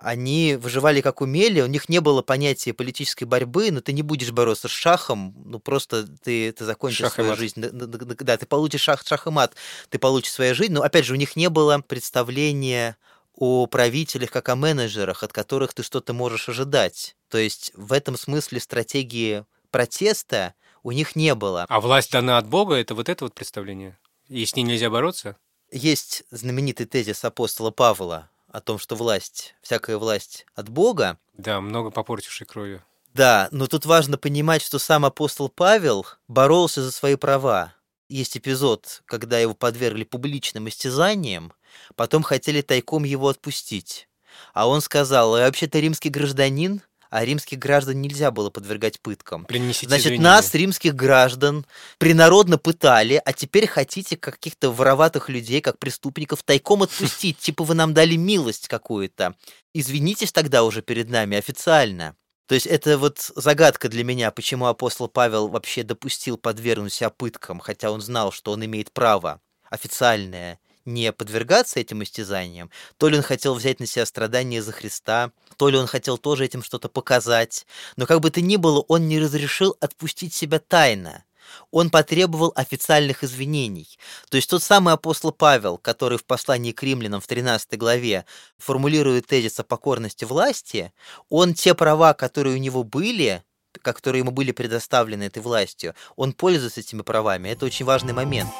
они 0.00 0.54
выживали 0.54 1.00
как 1.00 1.20
умели, 1.20 1.60
у 1.60 1.66
них 1.66 1.88
не 1.88 2.00
было 2.00 2.22
понятия 2.22 2.72
политической 2.72 3.24
борьбы, 3.24 3.70
но 3.72 3.80
ты 3.80 3.92
не 3.92 4.02
будешь 4.02 4.30
бороться 4.30 4.68
с 4.68 4.70
шахом, 4.70 5.34
ну 5.44 5.58
просто 5.58 6.06
ты, 6.06 6.52
ты 6.52 6.64
закончишь 6.64 6.98
шах 6.98 7.14
свою 7.14 7.36
жизнь. 7.36 7.60
Да, 7.60 8.36
ты 8.36 8.46
получишь 8.46 8.82
шах, 8.82 9.04
шах 9.04 9.26
и 9.26 9.30
мат, 9.30 9.54
ты 9.90 9.98
получишь 9.98 10.32
свою 10.32 10.54
жизнь, 10.54 10.72
но 10.72 10.82
опять 10.82 11.04
же 11.04 11.14
у 11.14 11.16
них 11.16 11.34
не 11.34 11.50
было 11.50 11.78
представления 11.80 12.96
о 13.34 13.66
правителях 13.66 14.30
как 14.30 14.48
о 14.48 14.56
менеджерах, 14.56 15.24
от 15.24 15.32
которых 15.32 15.74
ты 15.74 15.82
что-то 15.82 16.12
можешь 16.12 16.48
ожидать. 16.48 17.16
То 17.28 17.38
есть 17.38 17.72
в 17.74 17.92
этом 17.92 18.16
смысле 18.16 18.60
стратегии 18.60 19.44
протеста 19.72 20.54
у 20.84 20.92
них 20.92 21.16
не 21.16 21.34
было. 21.34 21.66
А 21.68 21.80
власть 21.80 22.12
дана 22.12 22.38
от 22.38 22.46
Бога, 22.46 22.76
это 22.76 22.94
вот 22.94 23.08
это 23.08 23.24
вот 23.24 23.34
представление? 23.34 23.98
И 24.28 24.44
с 24.44 24.54
ней 24.54 24.62
нельзя 24.62 24.90
бороться? 24.90 25.36
Есть 25.72 26.22
знаменитый 26.30 26.86
тезис 26.86 27.24
апостола 27.24 27.72
Павла 27.72 28.30
о 28.48 28.60
том, 28.60 28.78
что 28.78 28.96
власть, 28.96 29.54
всякая 29.62 29.98
власть 29.98 30.46
от 30.54 30.68
Бога. 30.68 31.18
Да, 31.34 31.60
много 31.60 31.90
попортившей 31.90 32.46
кровью. 32.46 32.82
Да, 33.14 33.48
но 33.50 33.66
тут 33.66 33.86
важно 33.86 34.18
понимать, 34.18 34.62
что 34.62 34.78
сам 34.78 35.04
апостол 35.04 35.48
Павел 35.48 36.06
боролся 36.28 36.82
за 36.82 36.92
свои 36.92 37.16
права. 37.16 37.74
Есть 38.08 38.36
эпизод, 38.36 39.02
когда 39.06 39.38
его 39.38 39.54
подвергли 39.54 40.04
публичным 40.04 40.68
истязаниям, 40.68 41.52
потом 41.94 42.22
хотели 42.22 42.62
тайком 42.62 43.04
его 43.04 43.28
отпустить. 43.28 44.08
А 44.54 44.68
он 44.68 44.80
сказал, 44.80 45.36
я 45.36 45.46
вообще-то 45.46 45.78
римский 45.78 46.10
гражданин, 46.10 46.82
а 47.10 47.24
римских 47.24 47.58
граждан 47.58 48.00
нельзя 48.00 48.30
было 48.30 48.50
подвергать 48.50 49.00
пыткам. 49.00 49.44
Принесите 49.44 49.88
Значит, 49.88 50.06
извинения. 50.06 50.24
нас, 50.24 50.54
римских 50.54 50.94
граждан, 50.94 51.66
принародно 51.98 52.58
пытали, 52.58 53.20
а 53.24 53.32
теперь 53.32 53.66
хотите 53.66 54.16
каких-то 54.16 54.70
вороватых 54.70 55.28
людей, 55.28 55.60
как 55.60 55.78
преступников, 55.78 56.42
тайком 56.42 56.82
отпустить, 56.82 57.38
типа 57.38 57.64
вы 57.64 57.74
нам 57.74 57.94
дали 57.94 58.16
милость 58.16 58.68
какую-то. 58.68 59.34
Извинитесь 59.74 60.32
тогда 60.32 60.64
уже 60.64 60.82
перед 60.82 61.08
нами 61.08 61.36
официально. 61.36 62.14
То 62.46 62.54
есть 62.54 62.66
это 62.66 62.96
вот 62.96 63.30
загадка 63.36 63.88
для 63.88 64.04
меня, 64.04 64.30
почему 64.30 64.66
апостол 64.66 65.08
Павел 65.08 65.48
вообще 65.48 65.82
допустил 65.82 66.38
подвергнуть 66.38 66.94
себя 66.94 67.10
пыткам, 67.10 67.60
хотя 67.60 67.90
он 67.90 68.00
знал, 68.00 68.32
что 68.32 68.52
он 68.52 68.64
имеет 68.64 68.90
право 68.90 69.42
официальное 69.70 70.58
не 70.84 71.12
подвергаться 71.12 71.80
этим 71.80 72.02
истязаниям, 72.02 72.70
то 72.96 73.08
ли 73.08 73.16
он 73.16 73.22
хотел 73.22 73.54
взять 73.54 73.80
на 73.80 73.86
себя 73.86 74.06
страдания 74.06 74.62
за 74.62 74.72
Христа, 74.72 75.32
то 75.56 75.68
ли 75.68 75.76
он 75.76 75.86
хотел 75.86 76.18
тоже 76.18 76.44
этим 76.44 76.62
что-то 76.62 76.88
показать. 76.88 77.66
Но 77.96 78.06
как 78.06 78.20
бы 78.20 78.30
то 78.30 78.40
ни 78.40 78.56
было, 78.56 78.80
он 78.88 79.08
не 79.08 79.18
разрешил 79.18 79.76
отпустить 79.80 80.34
себя 80.34 80.58
тайно. 80.58 81.24
Он 81.70 81.90
потребовал 81.90 82.52
официальных 82.54 83.24
извинений. 83.24 83.98
То 84.28 84.36
есть 84.36 84.50
тот 84.50 84.62
самый 84.62 84.94
апостол 84.94 85.32
Павел, 85.32 85.78
который 85.78 86.18
в 86.18 86.24
послании 86.24 86.72
к 86.72 86.82
римлянам 86.82 87.20
в 87.20 87.26
13 87.26 87.78
главе 87.78 88.24
формулирует 88.58 89.26
тезис 89.26 89.58
о 89.58 89.64
покорности 89.64 90.24
власти, 90.24 90.92
он 91.28 91.54
те 91.54 91.74
права, 91.74 92.14
которые 92.14 92.56
у 92.56 92.58
него 92.58 92.84
были, 92.84 93.42
которые 93.82 94.20
ему 94.20 94.30
были 94.30 94.52
предоставлены 94.52 95.24
этой 95.24 95.42
властью, 95.42 95.94
он 96.16 96.32
пользуется 96.32 96.80
этими 96.80 97.02
правами. 97.02 97.48
Это 97.48 97.66
очень 97.66 97.84
важный 97.84 98.12
момент. 98.12 98.50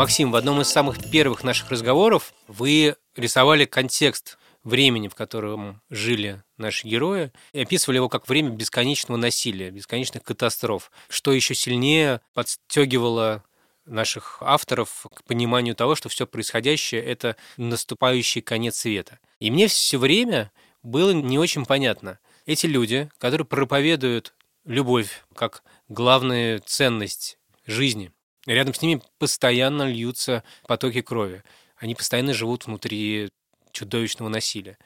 Максим, 0.00 0.30
в 0.30 0.36
одном 0.36 0.62
из 0.62 0.70
самых 0.70 1.10
первых 1.10 1.44
наших 1.44 1.70
разговоров 1.70 2.32
вы 2.48 2.96
рисовали 3.16 3.66
контекст 3.66 4.38
времени, 4.64 5.08
в 5.08 5.14
котором 5.14 5.82
жили 5.90 6.42
наши 6.56 6.88
герои, 6.88 7.32
и 7.52 7.60
описывали 7.60 7.96
его 7.98 8.08
как 8.08 8.26
время 8.26 8.48
бесконечного 8.48 9.18
насилия, 9.18 9.70
бесконечных 9.70 10.22
катастроф, 10.22 10.90
что 11.10 11.32
еще 11.32 11.54
сильнее 11.54 12.22
подстегивало 12.32 13.44
наших 13.84 14.38
авторов 14.40 15.06
к 15.14 15.22
пониманию 15.24 15.74
того, 15.74 15.94
что 15.96 16.08
все 16.08 16.26
происходящее– 16.26 17.02
это 17.04 17.36
наступающий 17.58 18.40
конец 18.40 18.76
света. 18.78 19.18
И 19.38 19.50
мне 19.50 19.68
все 19.68 19.98
время 19.98 20.50
было 20.82 21.10
не 21.10 21.38
очень 21.38 21.66
понятно. 21.66 22.20
Эти 22.46 22.64
люди, 22.64 23.10
которые 23.18 23.46
проповедуют 23.46 24.32
любовь 24.64 25.26
как 25.34 25.62
главную 25.88 26.62
ценность 26.64 27.36
жизни– 27.66 28.12
Рядом 28.50 28.74
с 28.74 28.82
ними 28.82 29.00
постоянно 29.18 29.88
льются 29.88 30.42
потоки 30.66 31.02
крови. 31.02 31.44
Они 31.76 31.94
постоянно 31.94 32.34
живут 32.34 32.66
внутри 32.66 33.30
чудовищного 33.70 34.28
насилия. 34.28 34.76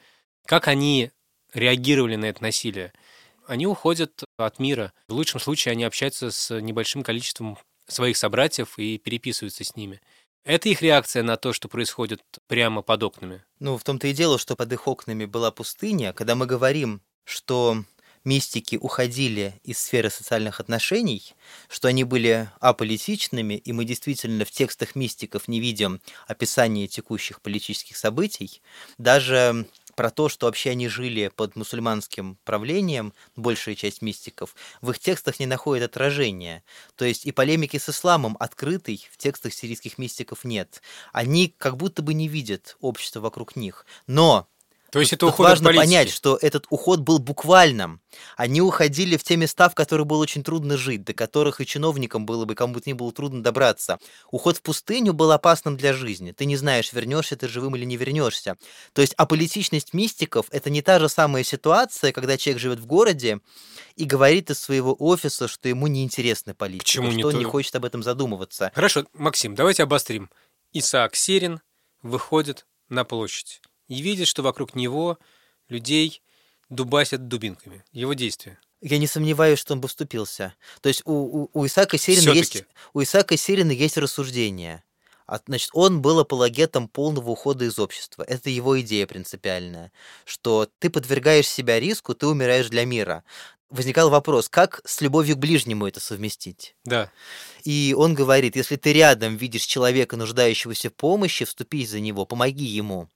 Как 0.45 0.67
они 0.67 1.09
реагировали 1.51 2.15
на 2.15 2.25
это 2.25 2.43
насилие? 2.43 2.93
Они 3.47 3.65
уходят 3.65 4.23
от 4.37 4.59
мира. 4.59 4.93
В 5.07 5.13
лучшем 5.13 5.39
случае 5.39 5.71
они 5.71 5.83
общаются 5.83 6.29
с 6.29 6.61
небольшим 6.61 7.01
количеством 7.01 7.57
своих 7.87 8.17
собратьев 8.17 8.77
и 8.77 8.99
переписываются 8.99 9.63
с 9.63 9.75
ними. 9.75 9.99
Это 10.43 10.69
их 10.69 10.83
реакция 10.83 11.23
на 11.23 11.35
то, 11.35 11.51
что 11.51 11.67
происходит 11.67 12.21
прямо 12.45 12.83
под 12.83 13.01
окнами. 13.01 13.43
Ну, 13.57 13.79
в 13.79 13.83
том-то 13.83 14.05
и 14.05 14.13
дело, 14.13 14.37
что 14.37 14.55
под 14.55 14.71
их 14.71 14.87
окнами 14.87 15.25
была 15.25 15.49
пустыня. 15.49 16.13
Когда 16.13 16.35
мы 16.35 16.45
говорим, 16.45 17.01
что 17.23 17.83
мистики 18.25 18.75
уходили 18.75 19.59
из 19.63 19.77
сферы 19.79 20.09
социальных 20.09 20.59
отношений, 20.59 21.33
что 21.69 21.87
они 21.87 22.03
были 22.03 22.49
аполитичными, 22.59 23.53
и 23.53 23.71
мы 23.71 23.85
действительно 23.85 24.43
в 24.43 24.51
текстах 24.51 24.95
мистиков 24.95 25.47
не 25.47 25.59
видим 25.59 26.01
описания 26.27 26.87
текущих 26.87 27.41
политических 27.41 27.95
событий, 27.95 28.61
даже 28.97 29.67
про 29.95 30.09
то, 30.11 30.29
что 30.29 30.45
вообще 30.45 30.71
они 30.71 30.87
жили 30.87 31.31
под 31.33 31.55
мусульманским 31.55 32.37
правлением, 32.43 33.13
большая 33.35 33.75
часть 33.75 34.01
мистиков, 34.01 34.55
в 34.81 34.91
их 34.91 34.99
текстах 34.99 35.39
не 35.39 35.45
находит 35.45 35.85
отражения. 35.85 36.63
То 36.95 37.05
есть 37.05 37.25
и 37.25 37.31
полемики 37.31 37.77
с 37.77 37.89
исламом 37.89 38.35
открытой 38.39 39.07
в 39.11 39.17
текстах 39.17 39.53
сирийских 39.53 39.97
мистиков 39.97 40.43
нет. 40.43 40.81
Они 41.13 41.53
как 41.57 41.77
будто 41.77 42.01
бы 42.01 42.13
не 42.13 42.27
видят 42.27 42.75
общество 42.81 43.21
вокруг 43.21 43.55
них. 43.55 43.85
Но 44.05 44.47
то 44.91 44.99
есть 44.99 45.11
это 45.13 45.25
Тут 45.25 45.33
уход 45.33 45.47
важно 45.47 45.73
понять, 45.73 46.09
что 46.09 46.37
этот 46.41 46.67
уход 46.69 47.01
был 47.01 47.19
буквальным. 47.19 48.01
Они 48.37 48.61
уходили 48.61 49.17
в 49.17 49.23
те 49.23 49.35
места, 49.35 49.67
в 49.69 49.75
которых 49.75 50.07
было 50.07 50.19
очень 50.19 50.43
трудно 50.43 50.77
жить, 50.77 51.03
до 51.03 51.13
которых 51.13 51.59
и 51.59 51.65
чиновникам 51.65 52.25
было 52.25 52.45
бы, 52.45 52.55
кому 52.55 52.75
бы 52.75 52.81
ни 52.85 52.93
было 52.93 53.11
трудно 53.11 53.43
добраться. 53.43 53.99
Уход 54.31 54.57
в 54.57 54.61
пустыню 54.61 55.13
был 55.13 55.31
опасным 55.31 55.75
для 55.75 55.93
жизни. 55.93 56.31
Ты 56.31 56.45
не 56.45 56.55
знаешь, 56.55 56.93
вернешься 56.93 57.35
ты 57.35 57.47
живым 57.47 57.75
или 57.75 57.83
не 57.83 57.97
вернешься. 57.97 58.55
То 58.93 59.01
есть 59.01 59.13
аполитичность 59.17 59.93
мистиков– 59.93 60.45
это 60.51 60.69
не 60.69 60.81
та 60.81 60.99
же 60.99 61.09
самая 61.09 61.43
ситуация, 61.43 62.11
когда 62.11 62.37
человек 62.37 62.61
живет 62.61 62.79
в 62.79 62.85
городе 62.85 63.39
и 63.95 64.05
говорит 64.05 64.49
из 64.49 64.59
своего 64.59 64.95
офиса, 64.97 65.47
что 65.47 65.67
ему 65.67 65.87
неинтересна 65.87 66.53
политика, 66.55 66.85
Почему 66.85 67.11
не 67.11 67.19
что 67.19 67.27
он 67.27 67.33
то? 67.33 67.39
не 67.39 67.45
хочет 67.45 67.75
об 67.75 67.85
этом 67.85 68.03
задумываться. 68.03 68.71
Хорошо, 68.73 69.05
Максим, 69.13 69.55
давайте 69.55 69.83
обострим. 69.83 70.29
Исаак 70.73 71.15
Серин 71.15 71.61
выходит 72.01 72.65
на 72.89 73.03
площадь. 73.03 73.61
И 73.87 74.01
видит, 74.01 74.27
что 74.27 74.43
вокруг 74.43 74.75
него 74.75 75.17
людей 75.69 76.21
дубасят 76.69 77.27
дубинками. 77.27 77.83
Его 77.91 78.13
действия. 78.13 78.59
Я 78.81 78.97
не 78.97 79.07
сомневаюсь, 79.07 79.59
что 79.59 79.73
он 79.73 79.81
бы 79.81 79.87
вступился. 79.87 80.53
То 80.81 80.89
есть 80.89 81.01
у, 81.05 81.11
у, 81.11 81.49
у 81.53 81.65
Исаака 81.65 81.97
Сирина 81.97 82.31
есть 82.31 82.65
у 82.93 83.01
Исаака 83.01 83.37
Сирина 83.37 83.71
есть 83.71 83.97
рассуждение. 83.97 84.83
А, 85.27 85.39
значит, 85.47 85.71
он 85.73 86.01
был 86.01 86.19
апологетом 86.19 86.87
полного 86.87 87.31
ухода 87.31 87.65
из 87.65 87.79
общества. 87.79 88.23
Это 88.27 88.49
его 88.49 88.79
идея 88.81 89.07
принципиальная, 89.07 89.91
что 90.23 90.69
ты 90.79 90.91
подвергаешь 90.91 91.47
себя 91.47 91.79
риску, 91.79 92.13
ты 92.13 92.27
умираешь 92.27 92.69
для 92.69 92.85
мира. 92.85 93.23
Возникал 93.71 94.11
вопрос, 94.11 94.47
как 94.49 94.81
с 94.85 95.01
любовью 95.01 95.35
к 95.35 95.39
ближнему 95.39 95.87
это 95.87 95.99
совместить? 95.99 96.75
Да. 96.83 97.11
И 97.63 97.95
он 97.97 98.13
говорит, 98.13 98.55
если 98.55 98.75
ты 98.75 98.93
рядом 98.93 99.35
видишь 99.35 99.65
человека, 99.65 100.15
нуждающегося 100.15 100.91
в 100.91 100.93
помощи, 100.93 101.45
вступи 101.45 101.85
за 101.87 101.99
него, 101.99 102.27
помоги 102.27 102.65
ему. 102.65 103.09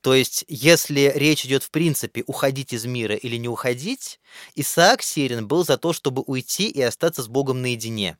То 0.00 0.14
есть, 0.14 0.44
если 0.48 1.12
речь 1.14 1.44
идет 1.44 1.62
в 1.62 1.70
принципе 1.70 2.24
уходить 2.26 2.72
из 2.72 2.84
мира 2.84 3.14
или 3.14 3.36
не 3.36 3.48
уходить, 3.48 4.20
Исаак 4.54 5.02
Сирин 5.02 5.46
был 5.46 5.64
за 5.64 5.76
то, 5.76 5.92
чтобы 5.92 6.22
уйти 6.22 6.68
и 6.68 6.80
остаться 6.82 7.22
с 7.22 7.28
Богом 7.28 7.62
наедине. 7.62 8.16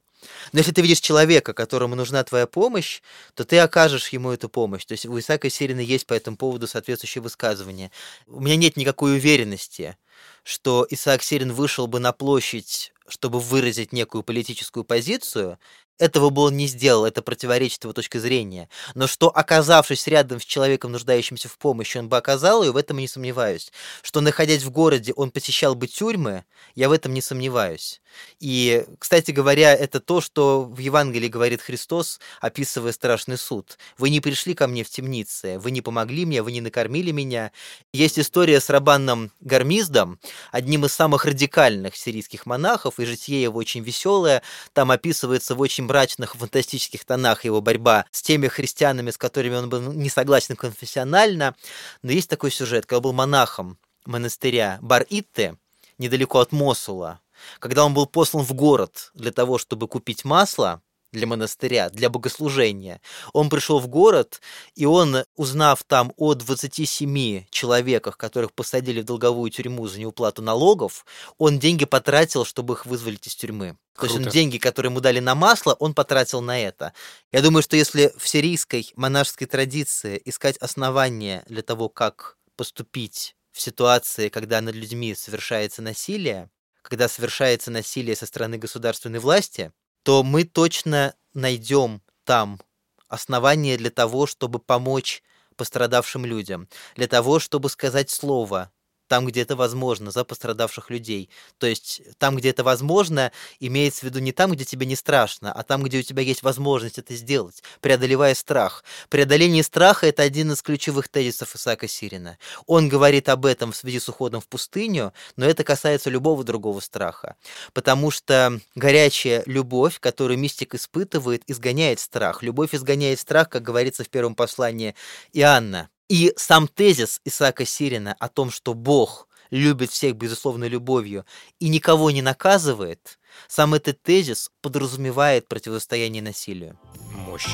Но 0.52 0.58
если 0.58 0.72
ты 0.72 0.82
видишь 0.82 1.00
человека, 1.00 1.52
которому 1.52 1.94
нужна 1.94 2.24
твоя 2.24 2.46
помощь, 2.46 3.00
то 3.34 3.44
ты 3.44 3.58
окажешь 3.58 4.08
ему 4.08 4.32
эту 4.32 4.48
помощь. 4.48 4.84
То 4.84 4.92
есть 4.92 5.06
у 5.06 5.18
Исаака 5.18 5.48
Сирина 5.48 5.80
есть 5.80 6.06
по 6.06 6.14
этому 6.14 6.36
поводу 6.36 6.66
соответствующее 6.66 7.22
высказывание. 7.22 7.90
У 8.26 8.40
меня 8.40 8.56
нет 8.56 8.76
никакой 8.76 9.16
уверенности, 9.16 9.96
что 10.42 10.86
Исаак 10.90 11.22
Сирин 11.22 11.52
вышел 11.52 11.86
бы 11.86 12.00
на 12.00 12.12
площадь, 12.12 12.92
чтобы 13.06 13.38
выразить 13.40 13.92
некую 13.92 14.22
политическую 14.22 14.84
позицию, 14.84 15.58
этого 15.98 16.30
бы 16.30 16.42
он 16.42 16.56
не 16.56 16.66
сделал, 16.66 17.04
это 17.04 17.22
противоречит 17.22 17.84
его 17.84 17.92
точке 17.92 18.20
зрения. 18.20 18.68
Но 18.94 19.06
что, 19.06 19.28
оказавшись 19.28 20.06
рядом 20.06 20.40
с 20.40 20.44
человеком, 20.44 20.92
нуждающимся 20.92 21.48
в 21.48 21.58
помощи, 21.58 21.98
он 21.98 22.08
бы 22.08 22.16
оказал 22.16 22.62
ее, 22.62 22.72
в 22.72 22.76
этом 22.76 22.98
не 22.98 23.08
сомневаюсь. 23.08 23.72
Что, 24.02 24.20
находясь 24.20 24.62
в 24.62 24.70
городе, 24.70 25.12
он 25.14 25.30
посещал 25.30 25.74
бы 25.74 25.86
тюрьмы, 25.86 26.44
я 26.74 26.88
в 26.88 26.92
этом 26.92 27.12
не 27.14 27.22
сомневаюсь. 27.22 28.00
И, 28.40 28.84
кстати 28.98 29.30
говоря, 29.30 29.74
это 29.74 30.00
то, 30.00 30.20
что 30.20 30.64
в 30.64 30.78
Евангелии 30.78 31.28
говорит 31.28 31.60
Христос, 31.60 32.20
описывая 32.40 32.92
страшный 32.92 33.36
суд. 33.36 33.78
«Вы 33.96 34.10
не 34.10 34.20
пришли 34.20 34.54
ко 34.54 34.66
мне 34.66 34.84
в 34.84 34.90
темнице, 34.90 35.58
вы 35.58 35.70
не 35.70 35.82
помогли 35.82 36.24
мне, 36.24 36.42
вы 36.42 36.52
не 36.52 36.60
накормили 36.60 37.10
меня». 37.10 37.52
Есть 37.92 38.18
история 38.18 38.60
с 38.60 38.70
Рабанном 38.70 39.32
Гармиздом, 39.40 40.18
одним 40.52 40.84
из 40.84 40.92
самых 40.92 41.24
радикальных 41.24 41.96
сирийских 41.96 42.46
монахов, 42.46 43.00
и 43.00 43.04
житие 43.04 43.42
его 43.42 43.58
очень 43.58 43.82
веселое. 43.82 44.42
Там 44.72 44.90
описывается 44.90 45.54
в 45.54 45.60
очень 45.60 45.86
мрачных, 45.88 46.36
фантастических 46.36 47.04
тонах 47.04 47.44
его 47.44 47.60
борьба 47.60 48.04
с 48.12 48.22
теми 48.22 48.46
христианами, 48.46 49.10
с 49.10 49.18
которыми 49.18 49.56
он 49.56 49.68
был 49.68 49.80
не 49.92 50.10
согласен 50.10 50.54
конфессионально. 50.54 51.56
Но 52.02 52.12
есть 52.12 52.30
такой 52.30 52.52
сюжет, 52.52 52.86
когда 52.86 52.98
он 52.98 53.02
был 53.02 53.12
монахом 53.14 53.78
монастыря 54.04 54.78
Бар-Итте, 54.82 55.56
недалеко 55.98 56.38
от 56.38 56.52
Мосула, 56.52 57.20
когда 57.58 57.84
он 57.84 57.94
был 57.94 58.06
послан 58.06 58.44
в 58.44 58.52
город 58.52 59.10
для 59.14 59.32
того, 59.32 59.58
чтобы 59.58 59.88
купить 59.88 60.24
масло, 60.24 60.82
для 61.12 61.26
монастыря, 61.26 61.90
для 61.90 62.10
богослужения. 62.10 63.00
Он 63.32 63.48
пришел 63.48 63.80
в 63.80 63.88
город, 63.88 64.40
и 64.74 64.84
он, 64.84 65.24
узнав 65.36 65.82
там 65.84 66.12
о 66.16 66.34
27 66.34 67.44
человеках, 67.50 68.16
которых 68.16 68.52
посадили 68.52 69.00
в 69.00 69.04
долговую 69.04 69.50
тюрьму 69.50 69.86
за 69.86 70.00
неуплату 70.00 70.42
налогов, 70.42 71.04
он 71.38 71.58
деньги 71.58 71.84
потратил, 71.84 72.44
чтобы 72.44 72.74
их 72.74 72.86
вызволить 72.86 73.26
из 73.26 73.34
тюрьмы. 73.34 73.76
Круто. 73.94 74.12
То 74.12 74.18
есть 74.18 74.26
он 74.26 74.32
деньги, 74.32 74.58
которые 74.58 74.90
ему 74.90 75.00
дали 75.00 75.18
на 75.18 75.34
масло, 75.34 75.74
он 75.78 75.92
потратил 75.92 76.40
на 76.40 76.60
это. 76.60 76.92
Я 77.32 77.42
думаю, 77.42 77.62
что 77.62 77.76
если 77.76 78.12
в 78.16 78.28
сирийской 78.28 78.92
монашеской 78.94 79.46
традиции 79.46 80.20
искать 80.24 80.56
основания 80.58 81.42
для 81.48 81.62
того, 81.62 81.88
как 81.88 82.36
поступить 82.56 83.34
в 83.52 83.60
ситуации, 83.60 84.28
когда 84.28 84.60
над 84.60 84.74
людьми 84.74 85.14
совершается 85.14 85.82
насилие, 85.82 86.48
когда 86.82 87.08
совершается 87.08 87.70
насилие 87.70 88.14
со 88.14 88.26
стороны 88.26 88.56
государственной 88.56 89.18
власти, 89.18 89.72
то 90.02 90.22
мы 90.22 90.44
точно 90.44 91.14
найдем 91.34 92.02
там 92.24 92.60
основания 93.08 93.76
для 93.76 93.90
того, 93.90 94.26
чтобы 94.26 94.58
помочь 94.58 95.22
пострадавшим 95.56 96.24
людям, 96.24 96.68
для 96.96 97.08
того, 97.08 97.38
чтобы 97.38 97.68
сказать 97.68 98.10
слово 98.10 98.70
там, 99.08 99.26
где 99.26 99.42
это 99.42 99.56
возможно, 99.56 100.10
за 100.10 100.24
пострадавших 100.24 100.90
людей. 100.90 101.30
То 101.58 101.66
есть 101.66 102.02
там, 102.18 102.36
где 102.36 102.50
это 102.50 102.62
возможно, 102.62 103.32
имеется 103.58 104.00
в 104.00 104.02
виду 104.04 104.20
не 104.20 104.32
там, 104.32 104.52
где 104.52 104.64
тебе 104.64 104.86
не 104.86 104.96
страшно, 104.96 105.52
а 105.52 105.62
там, 105.64 105.82
где 105.82 105.98
у 105.98 106.02
тебя 106.02 106.22
есть 106.22 106.42
возможность 106.42 106.98
это 106.98 107.14
сделать, 107.14 107.62
преодолевая 107.80 108.34
страх. 108.34 108.84
Преодоление 109.08 109.62
страха– 109.62 110.06
это 110.08 110.22
один 110.22 110.52
из 110.52 110.62
ключевых 110.62 111.08
тезисов 111.08 111.54
Исаака 111.54 111.88
Сирина. 111.88 112.38
Он 112.66 112.88
говорит 112.88 113.28
об 113.28 113.46
этом 113.46 113.72
в 113.72 113.76
связи 113.76 113.98
с 113.98 114.08
уходом 114.08 114.40
в 114.40 114.46
пустыню, 114.46 115.12
но 115.36 115.46
это 115.46 115.64
касается 115.64 116.10
любого 116.10 116.44
другого 116.44 116.80
страха. 116.80 117.36
Потому 117.72 118.10
что 118.10 118.60
горячая 118.74 119.42
любовь, 119.46 119.98
которую 120.00 120.38
мистик 120.38 120.74
испытывает, 120.74 121.42
изгоняет 121.46 122.00
страх. 122.00 122.42
Любовь 122.42 122.74
изгоняет 122.74 123.18
страх, 123.18 123.48
как 123.48 123.62
говорится 123.62 124.04
в 124.04 124.08
первом 124.08 124.34
послании 124.34 124.94
Иоанна. 125.32 125.88
И 126.08 126.32
сам 126.36 126.68
тезис 126.68 127.20
Исаака 127.26 127.66
Сирина 127.66 128.16
о 128.18 128.28
том, 128.28 128.50
что 128.50 128.72
Бог 128.72 129.28
любит 129.50 129.90
всех 129.90 130.16
безусловной 130.16 130.68
любовью 130.68 131.26
и 131.60 131.68
никого 131.68 132.10
не 132.10 132.22
наказывает, 132.22 133.18
сам 133.46 133.74
этот 133.74 134.02
тезис 134.02 134.50
подразумевает 134.62 135.48
противостояние 135.48 136.22
насилию. 136.22 136.78
Мощь. 137.12 137.48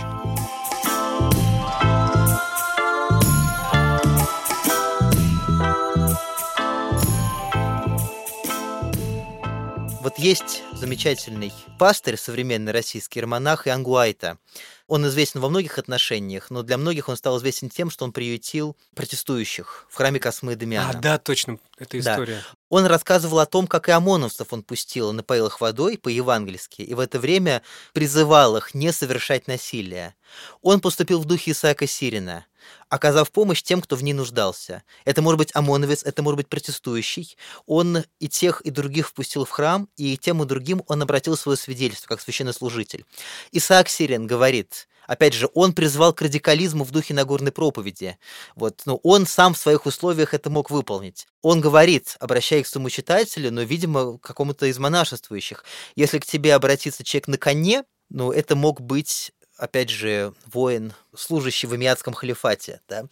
Вот 10.01 10.19
есть 10.19 10.63
замечательный 10.75 11.53
пастырь, 11.77 12.17
современный 12.17 12.71
российский 12.71 13.21
романах 13.21 13.67
Иоанн 13.67 13.83
Гуайта. 13.83 14.39
Он 14.87 15.07
известен 15.07 15.41
во 15.41 15.49
многих 15.49 15.79
отношениях, 15.79 16.51
но 16.51 16.63
для 16.63 16.77
многих 16.77 17.09
он 17.09 17.17
стал 17.17 17.39
известен 17.39 17.71
тем, 17.71 17.91
что 17.91 18.05
он 18.05 18.13
приютил 18.13 18.77
протестующих 18.95 19.87
в 19.89 19.97
храме 19.97 20.21
Космы 20.21 20.57
Дамиана. 20.57 20.91
А, 20.91 21.01
да, 21.01 21.19
точно, 21.19 21.59
это 21.79 21.99
история. 21.99 22.37
Да. 22.37 22.59
Он 22.69 22.87
рассказывал 22.87 23.39
о 23.39 23.47
том, 23.47 23.67
как 23.67 23.89
и 23.89 23.93
ОМОНовцев 23.93 24.53
он 24.53 24.63
пустил, 24.63 25.13
напоил 25.13 25.47
их 25.47 25.61
водой 25.61 25.97
по-евангельски, 25.97 26.83
и 26.83 26.93
в 26.93 27.01
это 27.01 27.19
время 27.19 27.63
призывал 27.93 28.57
их 28.57 28.75
не 28.75 28.93
совершать 28.93 29.47
насилие. 29.49 30.15
Он 30.61 30.81
поступил 30.81 31.21
в 31.21 31.25
духе 31.25 31.53
Исаака 31.53 31.87
Сирина 31.87 32.45
оказав 32.89 33.31
помощь 33.31 33.63
тем, 33.63 33.81
кто 33.81 33.97
в 33.97 34.03
ней 34.03 34.13
нуждался. 34.13 34.83
Это 35.05 35.23
может 35.23 35.39
быть 35.39 35.51
ОМОНовец, 35.55 36.03
это 36.05 36.23
может 36.23 36.37
быть 36.37 36.49
протестующий. 36.49 37.37
Он 37.67 38.05
и 38.21 38.29
тех, 38.29 38.61
и 38.63 38.71
других 38.71 39.09
впустил 39.09 39.45
в 39.45 39.51
храм, 39.51 39.89
и 39.97 40.17
тем 40.17 40.43
и 40.43 40.47
другим 40.47 40.83
он 40.87 41.03
обратил 41.03 41.37
свое 41.37 41.57
свидетельство, 41.57 42.09
как 42.09 42.21
священнослужитель. 42.21 43.05
Исаак 43.53 43.89
Сирин 43.89 44.27
говорит, 44.27 44.89
Опять 45.07 45.35
же, 45.35 45.49
он 45.55 45.73
призвал 45.73 46.13
к 46.13 46.23
радикализму 46.23 46.85
в 46.85 46.91
духе 46.91 47.15
Нагорной 47.15 47.53
проповеди. 47.53 48.19
Вот, 48.55 48.83
но 48.87 48.97
он 49.03 49.27
сам 49.27 49.55
в 49.55 49.59
своих 49.59 49.87
условиях 49.87 50.35
это 50.35 50.51
мог 50.51 50.71
выполнить. 50.71 51.27
Он 51.43 51.61
говорит, 51.61 52.17
обращаясь 52.21 52.67
к 52.67 52.69
своему 52.69 52.91
читателю, 52.91 53.53
но, 53.53 53.63
видимо, 53.63 54.19
к 54.19 54.23
какому-то 54.23 54.67
из 54.67 54.79
монашествующих, 54.79 55.65
если 55.95 56.19
к 56.19 56.27
тебе 56.27 56.55
обратится 56.55 57.05
человек 57.05 57.29
на 57.29 57.39
коне, 57.39 57.85
ну, 58.11 58.33
это 58.33 58.57
мог 58.57 58.81
быть 58.81 59.33
опять 59.57 59.91
же, 59.91 60.35
воин, 60.47 60.95
служащий 61.15 61.67
в 61.67 61.75
Имиадском 61.75 62.15
халифате, 62.15 62.81
да, 62.89 63.07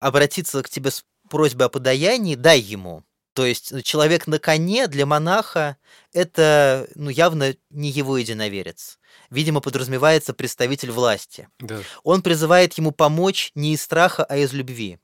обратиться 0.00 0.62
к 0.62 0.70
тебе 0.70 0.90
с 0.90 1.04
просьбой 1.28 1.66
о 1.66 1.70
подаянии, 1.70 2.34
дай 2.34 2.60
ему. 2.60 3.04
То 3.34 3.44
есть 3.44 3.72
ну, 3.72 3.82
человек 3.82 4.26
на 4.26 4.38
коне 4.38 4.86
для 4.86 5.06
монаха 5.06 5.76
это 6.12 6.88
ну, 6.94 7.10
явно 7.10 7.56
не 7.70 7.90
его 7.90 8.16
единоверец. 8.16 8.98
Видимо, 9.28 9.60
подразумевается 9.60 10.34
представитель 10.34 10.92
власти. 10.92 11.48
Да. 11.58 11.80
Он 12.04 12.22
призывает 12.22 12.74
ему 12.74 12.92
помочь 12.92 13.50
не 13.56 13.74
из 13.74 13.82
страха, 13.82 14.24
а 14.24 14.36
из 14.36 14.52
любви. 14.52 14.98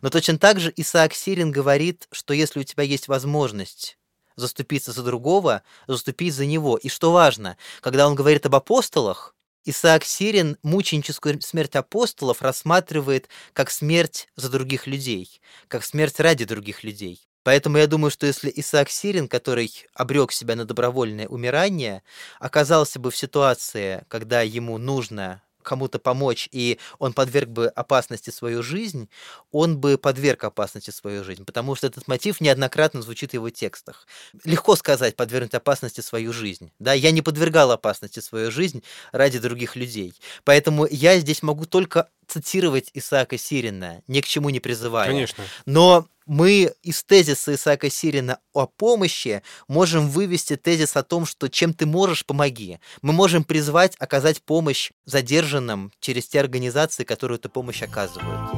Но 0.00 0.08
точно 0.08 0.38
так 0.38 0.60
же 0.60 0.72
Исаак 0.76 1.12
Сирин 1.12 1.50
говорит, 1.50 2.08
что 2.10 2.32
если 2.32 2.60
у 2.60 2.64
тебя 2.64 2.84
есть 2.84 3.08
возможность 3.08 3.98
заступиться 4.36 4.92
за 4.92 5.02
другого, 5.02 5.62
заступить 5.86 6.34
за 6.34 6.46
него. 6.46 6.76
И 6.76 6.88
что 6.88 7.12
важно, 7.12 7.56
когда 7.80 8.08
он 8.08 8.14
говорит 8.14 8.46
об 8.46 8.54
апостолах, 8.54 9.34
Исаак 9.64 10.04
Сирин 10.04 10.58
мученическую 10.62 11.40
смерть 11.40 11.76
апостолов 11.76 12.42
рассматривает 12.42 13.28
как 13.52 13.70
смерть 13.70 14.28
за 14.36 14.50
других 14.50 14.86
людей, 14.86 15.40
как 15.68 15.84
смерть 15.84 16.20
ради 16.20 16.44
других 16.44 16.84
людей. 16.84 17.26
Поэтому 17.44 17.76
я 17.76 17.86
думаю, 17.86 18.10
что 18.10 18.26
если 18.26 18.52
Исаак 18.54 18.88
Сирин, 18.88 19.28
который 19.28 19.70
обрек 19.94 20.32
себя 20.32 20.56
на 20.56 20.64
добровольное 20.64 21.28
умирание, 21.28 22.02
оказался 22.40 22.98
бы 22.98 23.10
в 23.10 23.16
ситуации, 23.16 24.04
когда 24.08 24.40
ему 24.40 24.78
нужно 24.78 25.42
кому-то 25.64 25.98
помочь, 25.98 26.48
и 26.52 26.78
он 26.98 27.12
подверг 27.12 27.48
бы 27.48 27.66
опасности 27.66 28.30
свою 28.30 28.62
жизнь, 28.62 29.08
он 29.50 29.78
бы 29.78 29.98
подверг 29.98 30.44
опасности 30.44 30.90
свою 30.90 31.24
жизнь, 31.24 31.44
потому 31.44 31.74
что 31.74 31.86
этот 31.86 32.06
мотив 32.06 32.40
неоднократно 32.40 33.02
звучит 33.02 33.30
в 33.30 33.34
его 33.34 33.50
текстах. 33.50 34.06
Легко 34.44 34.76
сказать 34.76 35.16
подвергнуть 35.16 35.54
опасности 35.54 36.00
свою 36.00 36.32
жизнь. 36.32 36.72
Да? 36.78 36.92
Я 36.92 37.10
не 37.10 37.22
подвергал 37.22 37.72
опасности 37.72 38.20
свою 38.20 38.50
жизнь 38.50 38.82
ради 39.12 39.38
других 39.38 39.76
людей. 39.76 40.14
Поэтому 40.44 40.86
я 40.88 41.18
здесь 41.18 41.42
могу 41.42 41.64
только 41.64 42.08
цитировать 42.26 42.90
Исаака 42.94 43.38
Сирина, 43.38 44.02
ни 44.06 44.20
к 44.20 44.26
чему 44.26 44.50
не 44.50 44.60
призывая. 44.60 45.08
Конечно. 45.08 45.44
Но 45.66 46.06
мы 46.26 46.72
из 46.82 47.02
тезиса 47.04 47.54
Исаака 47.54 47.90
Сирина 47.90 48.38
о 48.52 48.66
помощи 48.66 49.42
можем 49.68 50.08
вывести 50.08 50.56
тезис 50.56 50.96
о 50.96 51.02
том, 51.02 51.26
что 51.26 51.48
чем 51.48 51.74
ты 51.74 51.86
можешь, 51.86 52.24
помоги. 52.24 52.78
Мы 53.02 53.12
можем 53.12 53.44
призвать 53.44 53.96
оказать 53.98 54.42
помощь 54.42 54.90
задержанным 55.04 55.92
через 56.00 56.26
те 56.26 56.40
организации, 56.40 57.04
которые 57.04 57.36
эту 57.36 57.50
помощь 57.50 57.82
оказывают. 57.82 58.50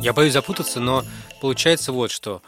Я 0.00 0.12
боюсь 0.14 0.32
запутаться, 0.32 0.80
но 0.80 1.04
получается 1.40 1.92
вот 1.92 2.10
что. 2.10 2.40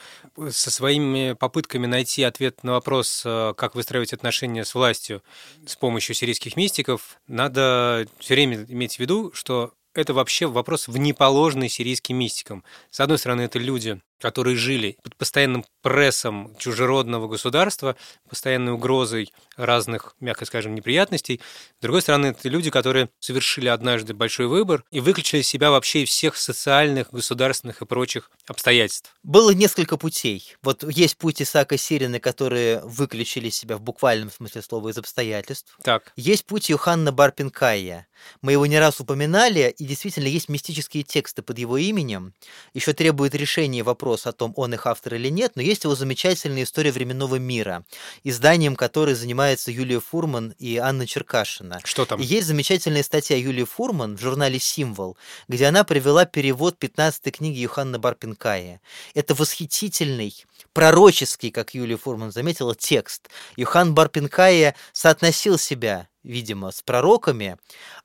Со 0.50 0.70
своими 0.70 1.32
попытками 1.32 1.86
найти 1.86 2.22
ответ 2.22 2.62
на 2.62 2.72
вопрос, 2.72 3.22
э, 3.24 3.54
как 3.56 3.74
выстраивать 3.74 4.12
отношения 4.12 4.64
с 4.64 4.74
властью 4.74 5.22
с 5.66 5.76
помощью 5.76 6.14
сирийских 6.14 6.56
мистиков, 6.56 7.20
надо 7.26 8.06
все 8.18 8.34
время 8.34 8.64
иметь 8.68 8.96
в 8.96 8.98
виду, 9.00 9.32
что 9.34 9.72
это 9.94 10.14
вообще 10.14 10.46
вопрос 10.46 10.88
внеположный 10.88 11.68
сирийским 11.68 12.16
мистикам. 12.16 12.64
С 12.90 13.00
одной 13.00 13.18
стороны, 13.18 13.42
это 13.42 13.58
люди, 13.58 14.00
которые 14.20 14.56
жили 14.56 14.96
под 15.02 15.16
постоянным 15.16 15.64
прессом 15.82 16.54
чужеродного 16.58 17.26
государства, 17.26 17.96
постоянной 18.28 18.72
угрозой 18.72 19.32
разных, 19.56 20.14
мягко 20.20 20.44
скажем, 20.44 20.74
неприятностей. 20.74 21.40
С 21.78 21.82
другой 21.82 22.02
стороны, 22.02 22.26
это 22.26 22.48
люди, 22.48 22.70
которые 22.70 23.08
совершили 23.18 23.68
однажды 23.68 24.14
большой 24.14 24.46
выбор 24.46 24.84
и 24.90 25.00
выключили 25.00 25.42
себя 25.42 25.70
вообще 25.70 26.02
из 26.02 26.10
всех 26.10 26.36
социальных, 26.36 27.10
государственных 27.10 27.82
и 27.82 27.86
прочих 27.86 28.30
обстоятельств. 28.46 29.14
Было 29.22 29.50
несколько 29.50 29.96
путей. 29.96 30.56
Вот 30.62 30.84
есть 30.84 31.16
путь 31.16 31.40
Исаака 31.42 31.76
Сирина, 31.78 32.20
которые 32.20 32.80
выключили 32.80 33.50
себя 33.50 33.76
в 33.76 33.80
буквальном 33.80 34.30
смысле 34.30 34.62
слова 34.62 34.88
из 34.90 34.98
обстоятельств. 34.98 35.76
Так. 35.82 36.12
Есть 36.16 36.46
путь 36.46 36.68
Йоханна 36.68 37.12
Барпинкая. 37.12 38.06
Мы 38.42 38.52
его 38.52 38.66
не 38.66 38.78
раз 38.78 39.00
упоминали, 39.00 39.74
и 39.78 39.84
действительно 39.84 40.26
есть 40.26 40.48
мистические 40.48 41.02
тексты 41.02 41.42
под 41.42 41.58
его 41.58 41.78
именем. 41.78 42.34
Еще 42.74 42.92
требует 42.92 43.34
решения 43.34 43.82
вопрос 44.10 44.26
о 44.26 44.32
том, 44.32 44.52
он 44.56 44.74
их 44.74 44.86
автор 44.86 45.14
или 45.14 45.28
нет, 45.28 45.52
но 45.54 45.62
есть 45.62 45.84
его 45.84 45.94
замечательная 45.94 46.64
история 46.64 46.90
временного 46.90 47.36
мира, 47.36 47.84
изданием 48.24 48.74
которой 48.74 49.14
занимается 49.14 49.70
Юлия 49.70 50.00
Фурман 50.00 50.52
и 50.58 50.78
Анна 50.78 51.06
Черкашина. 51.06 51.80
Что 51.84 52.04
там? 52.04 52.20
И 52.20 52.24
есть 52.24 52.48
замечательная 52.48 53.04
статья 53.04 53.36
Юлии 53.36 53.64
Фурман 53.64 54.16
в 54.16 54.20
журнале 54.20 54.58
«Символ», 54.58 55.16
где 55.46 55.66
она 55.66 55.84
привела 55.84 56.24
перевод 56.24 56.76
15 56.78 57.32
книги 57.36 57.60
Йоханна 57.60 58.00
Барпинкая. 58.00 58.80
Это 59.14 59.34
восхитительный, 59.34 60.34
пророческий, 60.72 61.52
как 61.52 61.74
Юлия 61.74 61.96
Фурман 61.96 62.32
заметила, 62.32 62.74
текст. 62.74 63.28
Йохан 63.56 63.94
Барпинкая 63.94 64.74
соотносил 64.92 65.56
себя 65.56 66.08
видимо, 66.22 66.70
с 66.70 66.82
пророками. 66.82 67.56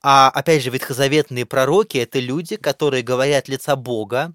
А 0.02 0.30
опять 0.30 0.63
же, 0.63 0.70
ветхозаветные 0.70 1.46
пророки– 1.46 1.98
это 2.00 2.20
люди, 2.20 2.56
которые 2.56 3.04
говорят 3.04 3.50
лица 3.50 3.76
Бога, 3.76 4.34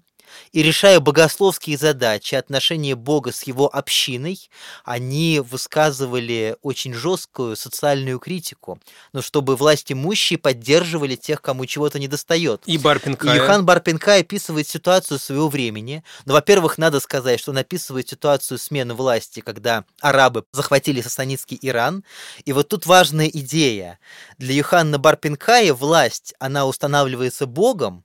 и 0.51 0.63
решая 0.63 0.99
богословские 0.99 1.77
задачи, 1.77 2.35
отношения 2.35 2.95
Бога 2.95 3.31
с 3.31 3.43
его 3.43 3.73
общиной, 3.73 4.49
они 4.83 5.39
высказывали 5.39 6.55
очень 6.61 6.93
жесткую 6.93 7.55
социальную 7.55 8.19
критику, 8.19 8.79
но 9.13 9.21
чтобы 9.21 9.55
власть 9.55 9.91
имущие 9.91 10.37
поддерживали 10.37 11.15
тех, 11.15 11.41
кому 11.41 11.65
чего-то 11.65 11.99
не 11.99 12.07
достает. 12.07 12.61
И 12.65 12.77
Барпинкай. 12.77 13.35
И 13.35 13.39
Юхан 13.39 13.65
Барпинкай 13.65 14.21
описывает 14.21 14.67
ситуацию 14.67 15.19
своего 15.19 15.47
времени. 15.47 16.03
Но, 16.25 16.33
во-первых, 16.33 16.77
надо 16.77 16.99
сказать, 16.99 17.39
что 17.39 17.51
он 17.51 17.57
описывает 17.57 18.09
ситуацию 18.09 18.57
смены 18.57 18.93
власти, 18.93 19.39
когда 19.41 19.85
арабы 19.99 20.43
захватили 20.51 21.01
сасанитский 21.01 21.57
Иран. 21.61 22.03
И 22.45 22.53
вот 22.53 22.69
тут 22.69 22.85
важная 22.85 23.27
идея. 23.27 23.99
Для 24.37 24.53
Юханна 24.53 24.97
Барпинкая 24.99 25.73
власть, 25.73 26.33
она 26.39 26.65
устанавливается 26.65 27.45
Богом, 27.45 28.03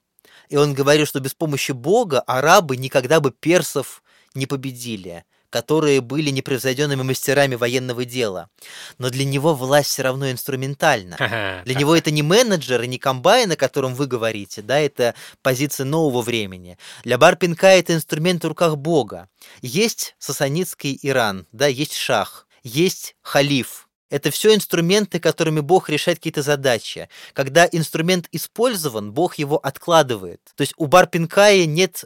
и 0.48 0.56
он 0.56 0.74
говорил, 0.74 1.06
что 1.06 1.20
без 1.20 1.34
помощи 1.34 1.72
Бога 1.72 2.20
арабы 2.20 2.76
никогда 2.76 3.20
бы 3.20 3.30
персов 3.30 4.02
не 4.34 4.46
победили 4.46 5.24
которые 5.56 6.02
были 6.02 6.28
непревзойденными 6.30 7.02
мастерами 7.02 7.54
военного 7.54 8.04
дела. 8.04 8.50
Но 8.98 9.08
для 9.08 9.24
него 9.24 9.54
власть 9.54 9.88
все 9.88 10.02
равно 10.02 10.30
инструментальна. 10.30 11.62
Для 11.64 11.74
него 11.74 11.96
это 11.96 12.10
не 12.10 12.22
менеджер 12.22 12.82
и 12.82 12.86
не 12.86 12.98
комбайн, 12.98 13.52
о 13.52 13.56
котором 13.56 13.94
вы 13.94 14.06
говорите, 14.06 14.60
да, 14.60 14.78
это 14.78 15.14
позиция 15.42 15.84
нового 15.84 16.20
времени. 16.20 16.76
Для 17.04 17.16
Барпинка 17.16 17.68
это 17.68 17.94
инструмент 17.94 18.44
в 18.44 18.48
руках 18.48 18.76
Бога. 18.76 19.28
Есть 19.62 20.14
сасанитский 20.18 20.98
Иран, 21.02 21.46
да, 21.52 21.66
есть 21.68 21.94
шах, 21.94 22.46
есть 22.62 23.16
халиф, 23.22 23.85
это 24.10 24.30
все 24.30 24.54
инструменты, 24.54 25.18
которыми 25.18 25.60
Бог 25.60 25.88
решает 25.88 26.18
какие-то 26.18 26.42
задачи. 26.42 27.08
Когда 27.32 27.68
инструмент 27.70 28.28
использован, 28.32 29.12
Бог 29.12 29.36
его 29.36 29.58
откладывает. 29.58 30.40
То 30.54 30.62
есть 30.62 30.74
у 30.76 30.86
Барпинкая 30.86 31.66
нет 31.66 32.04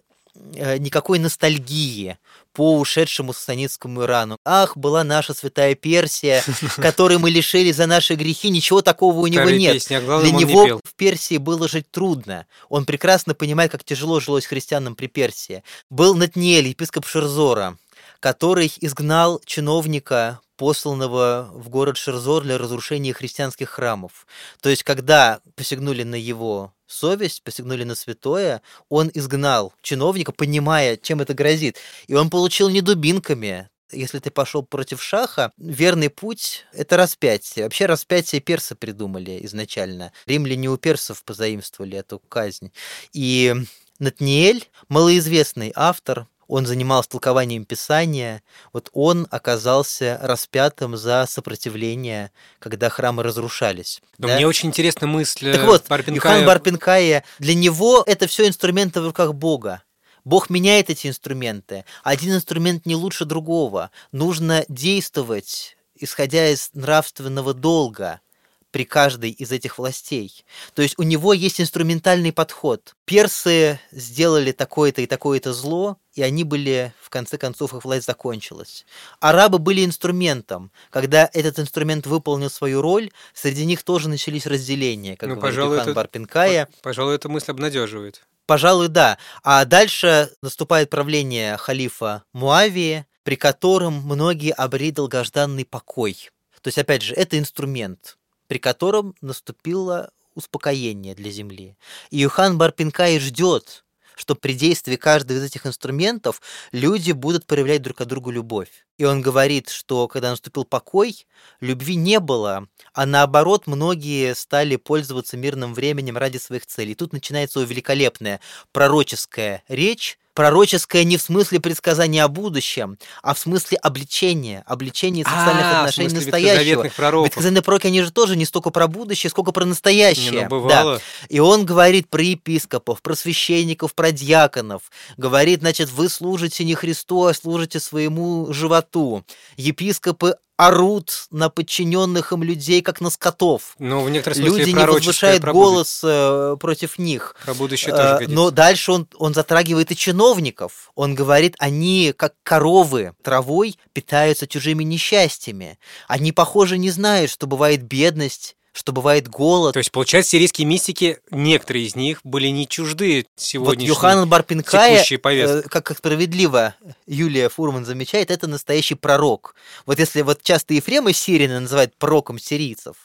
э, 0.54 0.78
никакой 0.78 1.18
ностальгии 1.18 2.16
по 2.52 2.78
ушедшему 2.78 3.32
сасанитскому 3.32 4.02
Ирану. 4.02 4.38
Ах, 4.44 4.76
была 4.76 5.04
наша 5.04 5.34
святая 5.34 5.74
Персия, 5.74 6.42
которой 6.76 7.18
мы 7.18 7.30
лишили 7.30 7.70
за 7.70 7.86
наши 7.86 8.14
грехи, 8.14 8.48
ничего 8.48 8.80
такого 8.80 9.18
у 9.18 9.26
него 9.26 9.50
нет. 9.50 9.74
Песня, 9.74 9.98
а 9.98 10.20
Для 10.20 10.32
него 10.32 10.80
в 10.82 10.94
Персии 10.94 11.36
было 11.36 11.68
жить 11.68 11.90
трудно. 11.90 12.46
Он 12.70 12.86
прекрасно 12.86 13.34
понимает, 13.34 13.70
как 13.70 13.84
тяжело 13.84 14.20
жилось 14.20 14.46
христианам 14.46 14.96
при 14.96 15.06
Персии. 15.06 15.62
Был 15.90 16.14
Натниэль, 16.14 16.68
епископ 16.68 17.06
Шерзора, 17.06 17.76
который 18.20 18.72
изгнал 18.80 19.40
чиновника 19.44 20.40
посланного 20.60 21.48
в 21.54 21.70
город 21.70 21.96
Шерзор 21.96 22.42
для 22.42 22.58
разрушения 22.58 23.14
христианских 23.14 23.70
храмов. 23.70 24.26
То 24.60 24.68
есть, 24.68 24.82
когда 24.82 25.40
посягнули 25.56 26.02
на 26.02 26.16
его 26.16 26.74
совесть, 26.86 27.42
посягнули 27.42 27.84
на 27.84 27.94
святое, 27.94 28.60
он 28.90 29.10
изгнал 29.14 29.72
чиновника, 29.80 30.32
понимая, 30.32 30.98
чем 30.98 31.22
это 31.22 31.32
грозит. 31.32 31.78
И 32.08 32.14
он 32.14 32.28
получил 32.28 32.68
не 32.68 32.82
дубинками, 32.82 33.70
если 33.90 34.18
ты 34.18 34.30
пошел 34.30 34.62
против 34.62 35.02
шаха, 35.02 35.50
верный 35.56 36.10
путь– 36.10 36.66
это 36.74 36.98
распятие. 36.98 37.64
Вообще 37.64 37.86
распятие 37.86 38.42
персы 38.42 38.74
придумали 38.74 39.40
изначально. 39.46 40.12
Римляне 40.26 40.68
у 40.68 40.76
персов 40.76 41.24
позаимствовали 41.24 41.96
эту 41.96 42.18
казнь. 42.18 42.70
И 43.14 43.54
Натниэль, 43.98 44.68
малоизвестный 44.90 45.72
автор, 45.74 46.26
он 46.50 46.66
занимался 46.66 47.10
толкованием 47.10 47.64
Писания, 47.64 48.42
вот 48.72 48.90
он 48.92 49.28
оказался 49.30 50.18
распятым 50.20 50.96
за 50.96 51.26
сопротивление, 51.28 52.32
когда 52.58 52.90
храмы 52.90 53.22
разрушались. 53.22 54.02
Но 54.18 54.26
да? 54.26 54.34
мне 54.34 54.46
очень 54.48 54.68
интересна 54.68 55.06
мысль 55.06 55.52
Так 55.52 55.64
вот, 55.64 55.86
Барпинкая. 55.88 56.16
Юхан 56.16 56.44
Барпинкая, 56.44 57.24
для 57.38 57.54
него 57.54 58.02
это 58.04 58.26
все 58.26 58.48
инструменты 58.48 59.00
в 59.00 59.06
руках 59.06 59.32
Бога. 59.32 59.82
Бог 60.24 60.50
меняет 60.50 60.90
эти 60.90 61.06
инструменты. 61.06 61.84
Один 62.02 62.34
инструмент 62.34 62.84
не 62.84 62.96
лучше 62.96 63.24
другого. 63.24 63.92
Нужно 64.10 64.64
действовать, 64.68 65.76
исходя 65.94 66.48
из 66.48 66.70
нравственного 66.74 67.54
долга 67.54 68.20
при 68.70 68.84
каждой 68.84 69.30
из 69.30 69.52
этих 69.52 69.78
властей. 69.78 70.44
То 70.74 70.82
есть 70.82 70.94
у 70.98 71.02
него 71.02 71.32
есть 71.32 71.60
инструментальный 71.60 72.32
подход. 72.32 72.94
Персы 73.04 73.80
сделали 73.90 74.52
такое-то 74.52 75.02
и 75.02 75.06
такое-то 75.06 75.52
зло, 75.52 75.96
и 76.14 76.22
они 76.22 76.44
были, 76.44 76.92
в 77.00 77.10
конце 77.10 77.38
концов, 77.38 77.74
их 77.74 77.84
власть 77.84 78.06
закончилась. 78.06 78.84
Арабы 79.20 79.58
были 79.58 79.84
инструментом. 79.84 80.70
Когда 80.90 81.28
этот 81.32 81.58
инструмент 81.58 82.06
выполнил 82.06 82.50
свою 82.50 82.82
роль, 82.82 83.10
среди 83.34 83.64
них 83.64 83.82
тоже 83.82 84.08
начались 84.08 84.46
разделения, 84.46 85.16
как 85.16 85.28
Ну, 85.28 85.36
говорит 85.36 85.56
пожалуй, 85.56 85.78
это- 85.78 85.92
Барпинкая. 85.92 86.68
Пожалуй, 86.82 87.14
эта 87.14 87.28
мысль 87.28 87.50
обнадеживает. 87.50 88.22
Пожалуй, 88.46 88.88
да. 88.88 89.18
А 89.44 89.64
дальше 89.64 90.30
наступает 90.42 90.90
правление 90.90 91.56
халифа 91.56 92.24
Муавии, 92.32 93.06
при 93.22 93.36
котором 93.36 93.94
многие 94.02 94.52
обрели 94.52 94.90
долгожданный 94.90 95.64
покой. 95.64 96.30
То 96.60 96.68
есть, 96.68 96.78
опять 96.78 97.02
же, 97.02 97.14
это 97.14 97.38
инструмент, 97.38 98.18
при 98.50 98.58
котором 98.58 99.14
наступило 99.20 100.10
успокоение 100.34 101.14
для 101.14 101.30
земли. 101.30 101.76
И 102.10 102.18
Юхан 102.18 102.58
Барпинкай 102.58 103.20
ждет, 103.20 103.84
что 104.16 104.34
при 104.34 104.54
действии 104.54 104.96
каждого 104.96 105.38
из 105.38 105.44
этих 105.44 105.68
инструментов 105.68 106.42
люди 106.72 107.12
будут 107.12 107.46
проявлять 107.46 107.80
друг 107.80 107.98
к 107.98 108.04
другу 108.06 108.32
любовь. 108.32 108.84
И 108.98 109.04
он 109.04 109.22
говорит, 109.22 109.68
что 109.68 110.08
когда 110.08 110.30
наступил 110.30 110.64
покой, 110.64 111.28
любви 111.60 111.94
не 111.94 112.18
было, 112.18 112.66
а 112.92 113.06
наоборот, 113.06 113.68
многие 113.68 114.34
стали 114.34 114.74
пользоваться 114.74 115.36
мирным 115.36 115.72
временем 115.72 116.16
ради 116.16 116.38
своих 116.38 116.66
целей. 116.66 116.90
И 116.90 116.96
тут 116.96 117.12
начинается 117.12 117.60
его 117.60 117.70
великолепная 117.70 118.40
пророческая 118.72 119.62
речь 119.68 120.18
Пророческое 120.34 121.04
не 121.04 121.16
в 121.16 121.22
смысле 121.22 121.60
предсказания 121.60 122.22
о 122.24 122.28
будущем, 122.28 122.98
а 123.22 123.34
в 123.34 123.38
смысле 123.38 123.78
обличения, 123.78 124.62
обличения 124.66 125.24
социальных 125.24 125.64
А, 125.64 125.80
отношений 125.80 126.14
настоящего. 126.14 126.84
Ветхозаветные 127.24 127.62
пророки, 127.62 127.86
они 127.88 128.02
же 128.02 128.12
тоже 128.12 128.36
не 128.36 128.44
столько 128.44 128.70
про 128.70 128.86
будущее, 128.86 129.30
сколько 129.30 129.52
про 129.52 129.64
Не, 129.64 129.70
настоящее. 129.70 130.42
ну, 130.42 130.48
бывало. 130.48 131.00
И 131.28 131.40
он 131.40 131.64
говорит 131.64 132.08
про 132.08 132.22
епископов, 132.22 133.02
про 133.02 133.14
священников, 133.14 133.94
про 133.94 134.12
диаконов. 134.12 134.82
Говорит, 135.16 135.60
значит, 135.60 135.90
вы 135.90 136.08
служите 136.08 136.64
не 136.64 136.74
Христу, 136.74 137.24
а 137.24 137.34
служите 137.34 137.80
своему 137.80 138.52
животу. 138.52 139.24
Епископы 139.56 140.36
орут 140.60 141.26
на 141.30 141.48
подчиненных 141.48 142.32
им 142.32 142.42
людей, 142.42 142.82
как 142.82 143.00
на 143.00 143.08
скотов. 143.08 143.74
Ну, 143.78 144.02
в 144.02 144.10
некотором 144.10 144.36
смысле 144.36 144.58
Люди 144.58 144.70
не 144.70 144.86
возвышают 144.86 145.42
голос 145.42 146.02
э, 146.04 146.56
против 146.60 146.98
них. 146.98 147.34
Про 147.42 147.54
будущее 147.54 147.94
Э, 147.94 147.96
тоже 147.96 148.12
годится. 148.12 148.34
Но 148.34 148.50
дальше 148.50 148.92
он, 148.92 149.08
он 149.16 149.32
затрагивает 149.32 149.90
и 149.90 149.96
чиновников. 149.96 150.92
Он 150.94 151.14
говорит, 151.14 151.56
они, 151.58 152.12
как 152.14 152.34
коровы 152.42 153.14
травой, 153.22 153.78
питаются 153.94 154.46
чужими 154.46 154.84
несчастьями. 154.84 155.78
Они, 156.08 156.30
похоже, 156.30 156.76
не 156.76 156.90
знают, 156.90 157.30
что 157.30 157.46
бывает 157.46 157.82
бедность, 157.82 158.54
что 158.80 158.92
бывает 158.92 159.28
голод. 159.28 159.74
То 159.74 159.78
есть, 159.78 159.92
получается, 159.92 160.30
сирийские 160.30 160.66
мистики, 160.66 161.18
некоторые 161.30 161.84
из 161.84 161.94
них 161.94 162.20
были 162.24 162.48
не 162.48 162.66
чужды 162.66 163.26
Вот 163.26 163.26
сегодняшней 163.36 163.88
Йоханан 163.88 164.28
Барпинкая, 164.28 164.96
текущей 164.96 165.18
повестки. 165.18 165.58
э, 165.58 165.68
как, 165.68 165.84
как 165.84 165.98
справедливо 165.98 166.74
Юлия 167.06 167.50
Фурман 167.50 167.84
замечает, 167.84 168.30
это 168.30 168.46
настоящий 168.46 168.94
пророк. 168.94 169.54
Вот 169.84 169.98
если 169.98 170.22
вот 170.22 170.42
часто 170.42 170.72
Ефрема 170.72 171.12
Сирина 171.12 171.60
называют 171.60 171.94
пророком 171.98 172.38
сирийцев, 172.38 172.96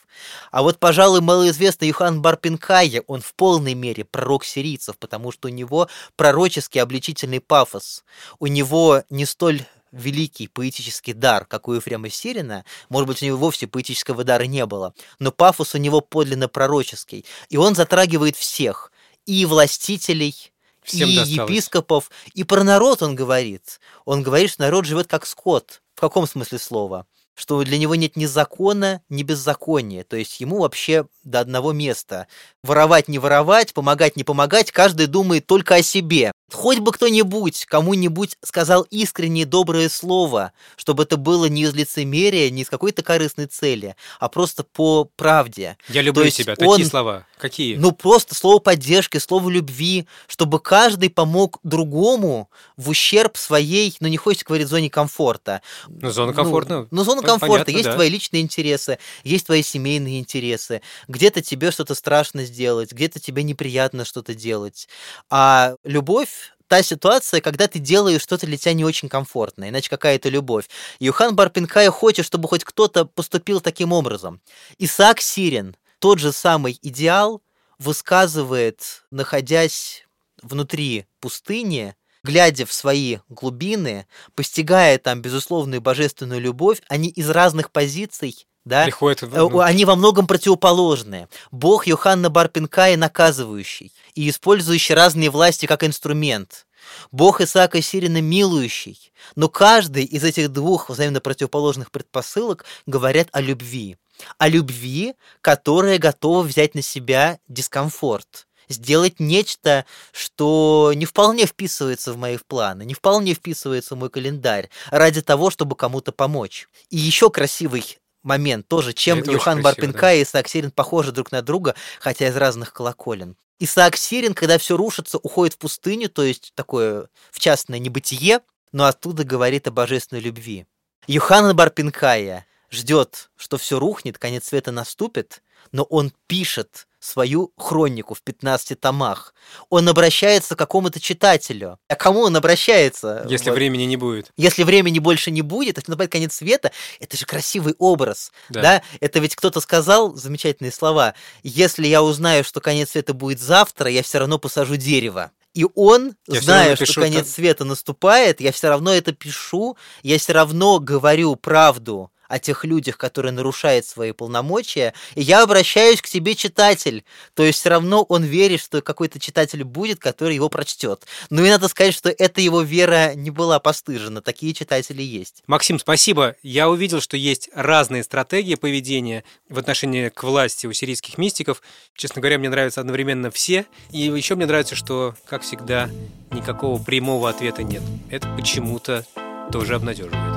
а 0.50 0.62
вот, 0.62 0.78
пожалуй, 0.78 1.20
малоизвестный 1.20 1.88
Юхан 1.88 2.22
Барпинкая, 2.22 3.02
он 3.06 3.20
в 3.20 3.34
полной 3.34 3.74
мере 3.74 4.04
пророк 4.04 4.44
сирийцев, 4.44 4.96
потому 4.98 5.30
что 5.30 5.48
у 5.48 5.50
него 5.50 5.88
пророческий 6.16 6.80
обличительный 6.80 7.40
пафос. 7.40 8.02
У 8.38 8.46
него 8.46 9.02
не 9.10 9.26
столь 9.26 9.62
великий 9.92 10.48
поэтический 10.48 11.12
дар, 11.12 11.44
как 11.44 11.68
у 11.68 11.72
Ефрема 11.72 12.10
Сирина, 12.10 12.64
может 12.88 13.08
быть, 13.08 13.22
у 13.22 13.26
него 13.26 13.38
вовсе 13.38 13.66
поэтического 13.66 14.24
дара 14.24 14.44
не 14.44 14.64
было, 14.66 14.94
но 15.18 15.32
пафос 15.32 15.74
у 15.74 15.78
него 15.78 16.00
подлинно 16.00 16.48
пророческий, 16.48 17.24
и 17.48 17.56
он 17.56 17.74
затрагивает 17.74 18.36
всех, 18.36 18.92
и 19.26 19.44
властителей, 19.44 20.52
Всем 20.86 21.08
и 21.08 21.16
досталось. 21.16 21.50
епископов, 21.50 22.10
и 22.34 22.44
про 22.44 22.62
народ 22.62 23.02
он 23.02 23.16
говорит. 23.16 23.80
Он 24.04 24.22
говорит, 24.22 24.50
что 24.50 24.62
народ 24.62 24.86
живет 24.86 25.08
как 25.08 25.26
скот. 25.26 25.82
В 25.96 26.00
каком 26.00 26.26
смысле 26.26 26.58
слова? 26.58 27.06
Что 27.34 27.62
для 27.64 27.76
него 27.76 27.96
нет 27.96 28.16
ни 28.16 28.24
закона, 28.24 29.02
ни 29.08 29.22
беззакония. 29.22 30.04
То 30.04 30.16
есть 30.16 30.40
ему 30.40 30.60
вообще 30.60 31.06
до 31.24 31.40
одного 31.40 31.72
места. 31.72 32.28
Воровать, 32.62 33.08
не 33.08 33.18
воровать, 33.18 33.74
помогать, 33.74 34.16
не 34.16 34.24
помогать, 34.24 34.70
каждый 34.70 35.06
думает 35.06 35.46
только 35.46 35.74
о 35.74 35.82
себе. 35.82 36.32
Хоть 36.52 36.78
бы 36.78 36.92
кто-нибудь, 36.92 37.64
кому-нибудь 37.66 38.36
сказал 38.44 38.82
искреннее 38.90 39.46
доброе 39.46 39.88
слово, 39.88 40.52
чтобы 40.76 41.02
это 41.02 41.16
было 41.16 41.46
не 41.46 41.62
из 41.62 41.74
лицемерия, 41.74 42.48
не 42.50 42.62
из 42.62 42.68
какой-то 42.70 43.02
корыстной 43.02 43.46
цели, 43.46 43.96
а 44.20 44.28
просто 44.28 44.62
по 44.62 45.06
правде. 45.16 45.76
Я 45.88 46.02
люблю 46.02 46.24
есть 46.24 46.36
тебя. 46.36 46.54
он- 46.58 46.70
Такие 46.76 46.88
слова. 46.88 47.26
Какие? 47.38 47.76
Ну, 47.76 47.90
просто 47.92 48.34
слово 48.34 48.60
поддержки, 48.60 49.18
слово 49.18 49.50
любви, 49.50 50.06
чтобы 50.28 50.60
каждый 50.60 51.10
помог 51.10 51.58
другому 51.64 52.48
в 52.76 52.88
ущерб 52.90 53.36
своей, 53.36 53.94
ну, 54.00 54.06
не 54.08 54.16
хочется 54.16 54.46
говорить 54.46 54.68
зоне 54.68 54.88
комфорта. 54.88 55.62
Ну, 55.88 56.10
зона 56.12 56.30
Ну, 56.30 56.36
комфорта. 56.36 56.86
Ну, 56.90 57.04
зона 57.04 57.20
Пон- 57.22 57.26
комфорта. 57.26 57.64
понятно, 57.64 57.70
есть 57.72 57.84
да. 57.84 57.94
твои 57.94 58.08
личные 58.08 58.42
интересы, 58.42 58.98
есть 59.24 59.46
твои 59.46 59.62
семейные 59.62 60.20
интересы. 60.20 60.80
Где-то 61.08 61.42
тебе 61.42 61.72
что-то 61.72 61.94
страшно 61.96 62.44
сделать, 62.44 62.92
где-то 62.92 63.18
тебе 63.18 63.42
неприятно 63.42 64.04
что-то 64.04 64.32
делать. 64.34 64.88
А 65.28 65.74
любовь 65.84 66.28
та 66.68 66.82
ситуация, 66.82 67.40
когда 67.40 67.68
ты 67.68 67.78
делаешь 67.78 68.22
что-то 68.22 68.46
для 68.46 68.56
тебя 68.56 68.72
не 68.72 68.84
очень 68.84 69.08
комфортно, 69.08 69.68
иначе 69.68 69.88
какая 69.88 70.16
это 70.16 70.28
любовь. 70.28 70.68
Юхан 70.98 71.34
Барпинкая 71.34 71.90
хочет, 71.90 72.26
чтобы 72.26 72.48
хоть 72.48 72.64
кто-то 72.64 73.04
поступил 73.04 73.60
таким 73.60 73.92
образом. 73.92 74.40
Исаак 74.78 75.20
Сирин, 75.20 75.76
тот 75.98 76.18
же 76.18 76.32
самый 76.32 76.78
идеал, 76.82 77.42
высказывает, 77.78 79.04
находясь 79.10 80.06
внутри 80.42 81.06
пустыни, 81.20 81.94
глядя 82.24 82.66
в 82.66 82.72
свои 82.72 83.18
глубины, 83.28 84.06
постигая 84.34 84.98
там 84.98 85.22
безусловную 85.22 85.80
божественную 85.80 86.40
любовь, 86.40 86.82
они 86.88 87.08
из 87.08 87.30
разных 87.30 87.70
позиций 87.70 88.46
да, 88.66 88.82
Приходит... 88.82 89.22
Э, 89.22 89.28
ну, 89.32 89.60
Они 89.60 89.84
во 89.84 89.94
многом 89.94 90.26
противоположные. 90.26 91.28
Бог 91.52 91.86
Йоханна 91.86 92.30
Барпинкая 92.30 92.96
наказывающий 92.96 93.92
и 94.16 94.28
использующий 94.28 94.94
разные 94.94 95.30
власти 95.30 95.66
как 95.66 95.84
инструмент. 95.84 96.66
Бог 97.12 97.40
Исаака 97.40 97.80
Сирина 97.80 98.20
милующий. 98.20 99.12
Но 99.36 99.48
каждый 99.48 100.04
из 100.04 100.24
этих 100.24 100.50
двух 100.50 100.90
взаимно 100.90 101.20
противоположных 101.20 101.92
предпосылок 101.92 102.64
говорят 102.86 103.28
о 103.30 103.40
любви. 103.40 103.98
О 104.36 104.48
любви, 104.48 105.14
которая 105.42 105.98
готова 105.98 106.42
взять 106.42 106.74
на 106.74 106.82
себя 106.82 107.38
дискомфорт. 107.46 108.48
Сделать 108.68 109.20
нечто, 109.20 109.86
что 110.10 110.90
не 110.92 111.04
вполне 111.04 111.46
вписывается 111.46 112.12
в 112.12 112.16
мои 112.16 112.36
планы, 112.36 112.82
не 112.84 112.94
вполне 112.94 113.34
вписывается 113.34 113.94
в 113.94 113.98
мой 113.98 114.10
календарь, 114.10 114.70
ради 114.90 115.22
того, 115.22 115.50
чтобы 115.50 115.76
кому-то 115.76 116.10
помочь. 116.10 116.68
И 116.90 116.96
еще 116.96 117.30
красивый 117.30 118.00
момент 118.26 118.68
тоже, 118.68 118.92
чем 118.92 119.20
Это 119.20 119.32
Юхан 119.32 119.62
Барпинка 119.62 120.14
и 120.14 120.22
Исаак 120.22 120.48
Сирин 120.48 120.70
похожи 120.70 121.12
друг 121.12 121.32
на 121.32 121.42
друга, 121.42 121.74
хотя 122.00 122.28
из 122.28 122.36
разных 122.36 122.72
колоколен. 122.72 123.36
Исаак 123.58 123.96
Сирин, 123.96 124.34
когда 124.34 124.58
все 124.58 124.76
рушится, 124.76 125.18
уходит 125.18 125.54
в 125.54 125.58
пустыню, 125.58 126.10
то 126.10 126.22
есть 126.22 126.52
такое 126.54 127.08
в 127.30 127.40
частное 127.40 127.78
небытие, 127.78 128.40
но 128.72 128.84
оттуда 128.84 129.24
говорит 129.24 129.66
о 129.66 129.70
божественной 129.70 130.20
любви. 130.20 130.66
Юхан 131.06 131.56
Барпинкая 131.56 132.46
ждет, 132.70 133.30
что 133.36 133.56
все 133.56 133.78
рухнет, 133.78 134.18
конец 134.18 134.48
света 134.48 134.72
наступит, 134.72 135.42
но 135.72 135.84
он 135.84 136.12
пишет 136.26 136.86
свою 136.98 137.52
хронику 137.56 138.14
в 138.14 138.22
15 138.22 138.80
томах. 138.80 139.32
Он 139.70 139.88
обращается 139.88 140.56
к 140.56 140.58
какому-то 140.58 140.98
читателю. 140.98 141.78
А 141.88 141.94
кому 141.94 142.20
он 142.22 142.34
обращается? 142.36 143.24
Если 143.28 143.50
Вот. 143.50 143.56
времени 143.56 143.84
не 143.84 143.96
будет. 143.96 144.32
Если 144.36 144.64
времени 144.64 144.98
больше 144.98 145.30
не 145.30 145.42
будет, 145.42 145.76
если 145.76 145.90
наступает 145.92 146.10
конец 146.10 146.34
света, 146.34 146.72
это 146.98 147.16
же 147.16 147.24
красивый 147.24 147.74
образ. 147.78 148.32
Да. 148.48 148.60
Да. 148.62 148.82
Это 149.00 149.20
ведь 149.20 149.36
кто-то 149.36 149.60
сказал 149.60 150.14
замечательные 150.16 150.72
слова. 150.72 151.14
Если 151.44 151.86
я 151.86 152.02
узнаю, 152.02 152.42
что 152.42 152.60
конец 152.60 152.90
света 152.90 153.14
будет 153.14 153.40
завтра, 153.40 153.88
я 153.88 154.02
все 154.02 154.18
равно 154.18 154.38
посажу 154.38 154.74
дерево. 154.76 155.30
И 155.54 155.64
он, 155.74 156.14
Я 156.26 156.40
зная, 156.42 156.76
что 156.76 157.00
конец 157.00 157.24
так. 157.24 157.34
света 157.34 157.64
наступает, 157.64 158.40
я 158.40 158.52
все 158.52 158.68
равно 158.68 158.92
это 158.92 159.12
пишу, 159.12 159.76
я 160.02 160.18
все 160.18 160.32
равно 160.32 160.80
говорю 160.80 161.36
правду 161.36 162.10
о 162.28 162.38
тех 162.38 162.64
людях, 162.64 162.96
которые 162.96 163.32
нарушают 163.32 163.86
свои 163.86 164.12
полномочия, 164.12 164.94
и 165.14 165.22
я 165.22 165.42
обращаюсь 165.42 166.00
к 166.00 166.08
тебе, 166.08 166.34
читатель. 166.34 167.04
То 167.34 167.42
есть 167.42 167.60
все 167.60 167.70
равно 167.70 168.02
он 168.02 168.24
верит, 168.24 168.60
что 168.60 168.82
какой-то 168.82 169.18
читатель 169.18 169.64
будет, 169.64 169.98
который 169.98 170.34
его 170.34 170.48
прочтет. 170.48 171.06
Ну 171.30 171.44
и 171.44 171.48
надо 171.48 171.68
сказать, 171.68 171.94
что 171.94 172.10
эта 172.10 172.40
его 172.40 172.62
вера 172.62 173.14
не 173.14 173.30
была 173.30 173.58
постыжена. 173.58 174.20
Такие 174.20 174.54
читатели 174.54 175.02
есть. 175.02 175.42
Максим, 175.46 175.78
спасибо. 175.78 176.36
Я 176.42 176.68
увидел, 176.68 177.00
что 177.00 177.16
есть 177.16 177.48
разные 177.54 178.02
стратегии 178.02 178.54
поведения 178.54 179.24
в 179.48 179.58
отношении 179.58 180.08
к 180.08 180.22
власти 180.22 180.66
у 180.66 180.72
сирийских 180.72 181.18
мистиков. 181.18 181.62
Честно 181.94 182.20
говоря, 182.20 182.38
мне 182.38 182.48
нравятся 182.48 182.80
одновременно 182.80 183.30
все. 183.30 183.66
И 183.90 184.00
еще 184.00 184.34
мне 184.34 184.46
нравится, 184.46 184.74
что, 184.74 185.14
как 185.26 185.42
всегда, 185.42 185.88
никакого 186.30 186.82
прямого 186.82 187.28
ответа 187.28 187.62
нет. 187.62 187.82
Это 188.10 188.28
почему-то 188.36 189.04
тоже 189.52 189.74
обнадеживает. 189.74 190.35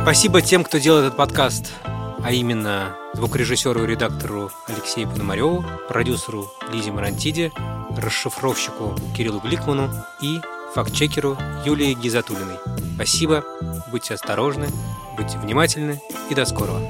Спасибо 0.00 0.40
тем, 0.40 0.64
кто 0.64 0.78
делает 0.78 1.06
этот 1.06 1.16
подкаст, 1.18 1.72
а 1.84 2.32
именно 2.32 2.96
звукорежиссеру 3.12 3.84
и 3.84 3.86
редактору 3.86 4.50
Алексею 4.66 5.08
Пономареву, 5.08 5.64
продюсеру 5.88 6.50
Лизе 6.72 6.92
Марантиде, 6.92 7.52
расшифровщику 7.96 8.96
Кириллу 9.14 9.40
Гликману 9.40 9.90
и 10.22 10.40
фактчекеру 10.74 11.36
Юлии 11.66 11.92
Гизатулиной. 11.92 12.56
Спасибо, 12.94 13.44
будьте 13.90 14.14
осторожны, 14.14 14.68
будьте 15.16 15.36
внимательны 15.38 16.00
и 16.30 16.34
до 16.34 16.46
скорого. 16.46 16.80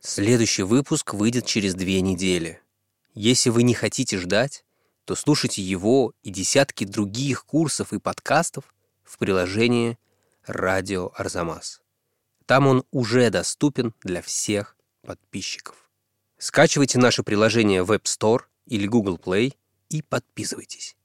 Следующий 0.00 0.64
выпуск 0.64 1.14
выйдет 1.14 1.46
через 1.46 1.74
две 1.74 2.00
недели. 2.00 2.60
Если 3.14 3.50
вы 3.50 3.62
не 3.62 3.74
хотите 3.74 4.18
ждать, 4.18 4.64
то 5.04 5.14
слушайте 5.14 5.60
его 5.62 6.14
и 6.22 6.30
десятки 6.30 6.84
других 6.84 7.44
курсов 7.44 7.92
и 7.92 7.98
подкастов 7.98 8.72
в 9.04 9.18
приложении 9.18 9.98
«Радио 10.46 11.12
Арзамас». 11.14 11.82
Там 12.46 12.66
он 12.66 12.84
уже 12.90 13.28
доступен 13.30 13.94
для 14.02 14.22
всех 14.22 14.76
подписчиков. 15.02 15.90
Скачивайте 16.38 16.98
наше 16.98 17.22
приложение 17.22 17.82
в 17.82 17.92
App 17.92 18.04
Store 18.04 18.42
или 18.66 18.86
Google 18.86 19.16
Play 19.16 19.54
и 19.90 20.02
подписывайтесь. 20.02 20.96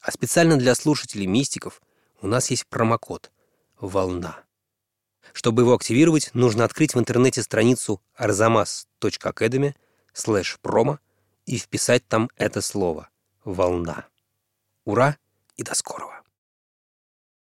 А 0.00 0.12
специально 0.12 0.56
для 0.56 0.74
слушателей 0.74 1.26
мистиков 1.26 1.82
у 2.20 2.28
нас 2.28 2.50
есть 2.50 2.66
промокод 2.66 3.32
«Волна». 3.80 4.44
Чтобы 5.32 5.62
его 5.62 5.74
активировать, 5.74 6.30
нужно 6.32 6.64
открыть 6.64 6.94
в 6.94 6.98
интернете 6.98 7.42
страницу 7.42 8.00
arzamas.academy 8.16 9.74
slash 10.14 10.58
promo 10.62 10.98
и 11.46 11.58
вписать 11.58 12.06
там 12.06 12.28
это 12.36 12.60
слово 12.60 13.08
«волна». 13.44 14.06
Ура 14.84 15.16
и 15.56 15.62
до 15.62 15.74
скорого! 15.74 16.15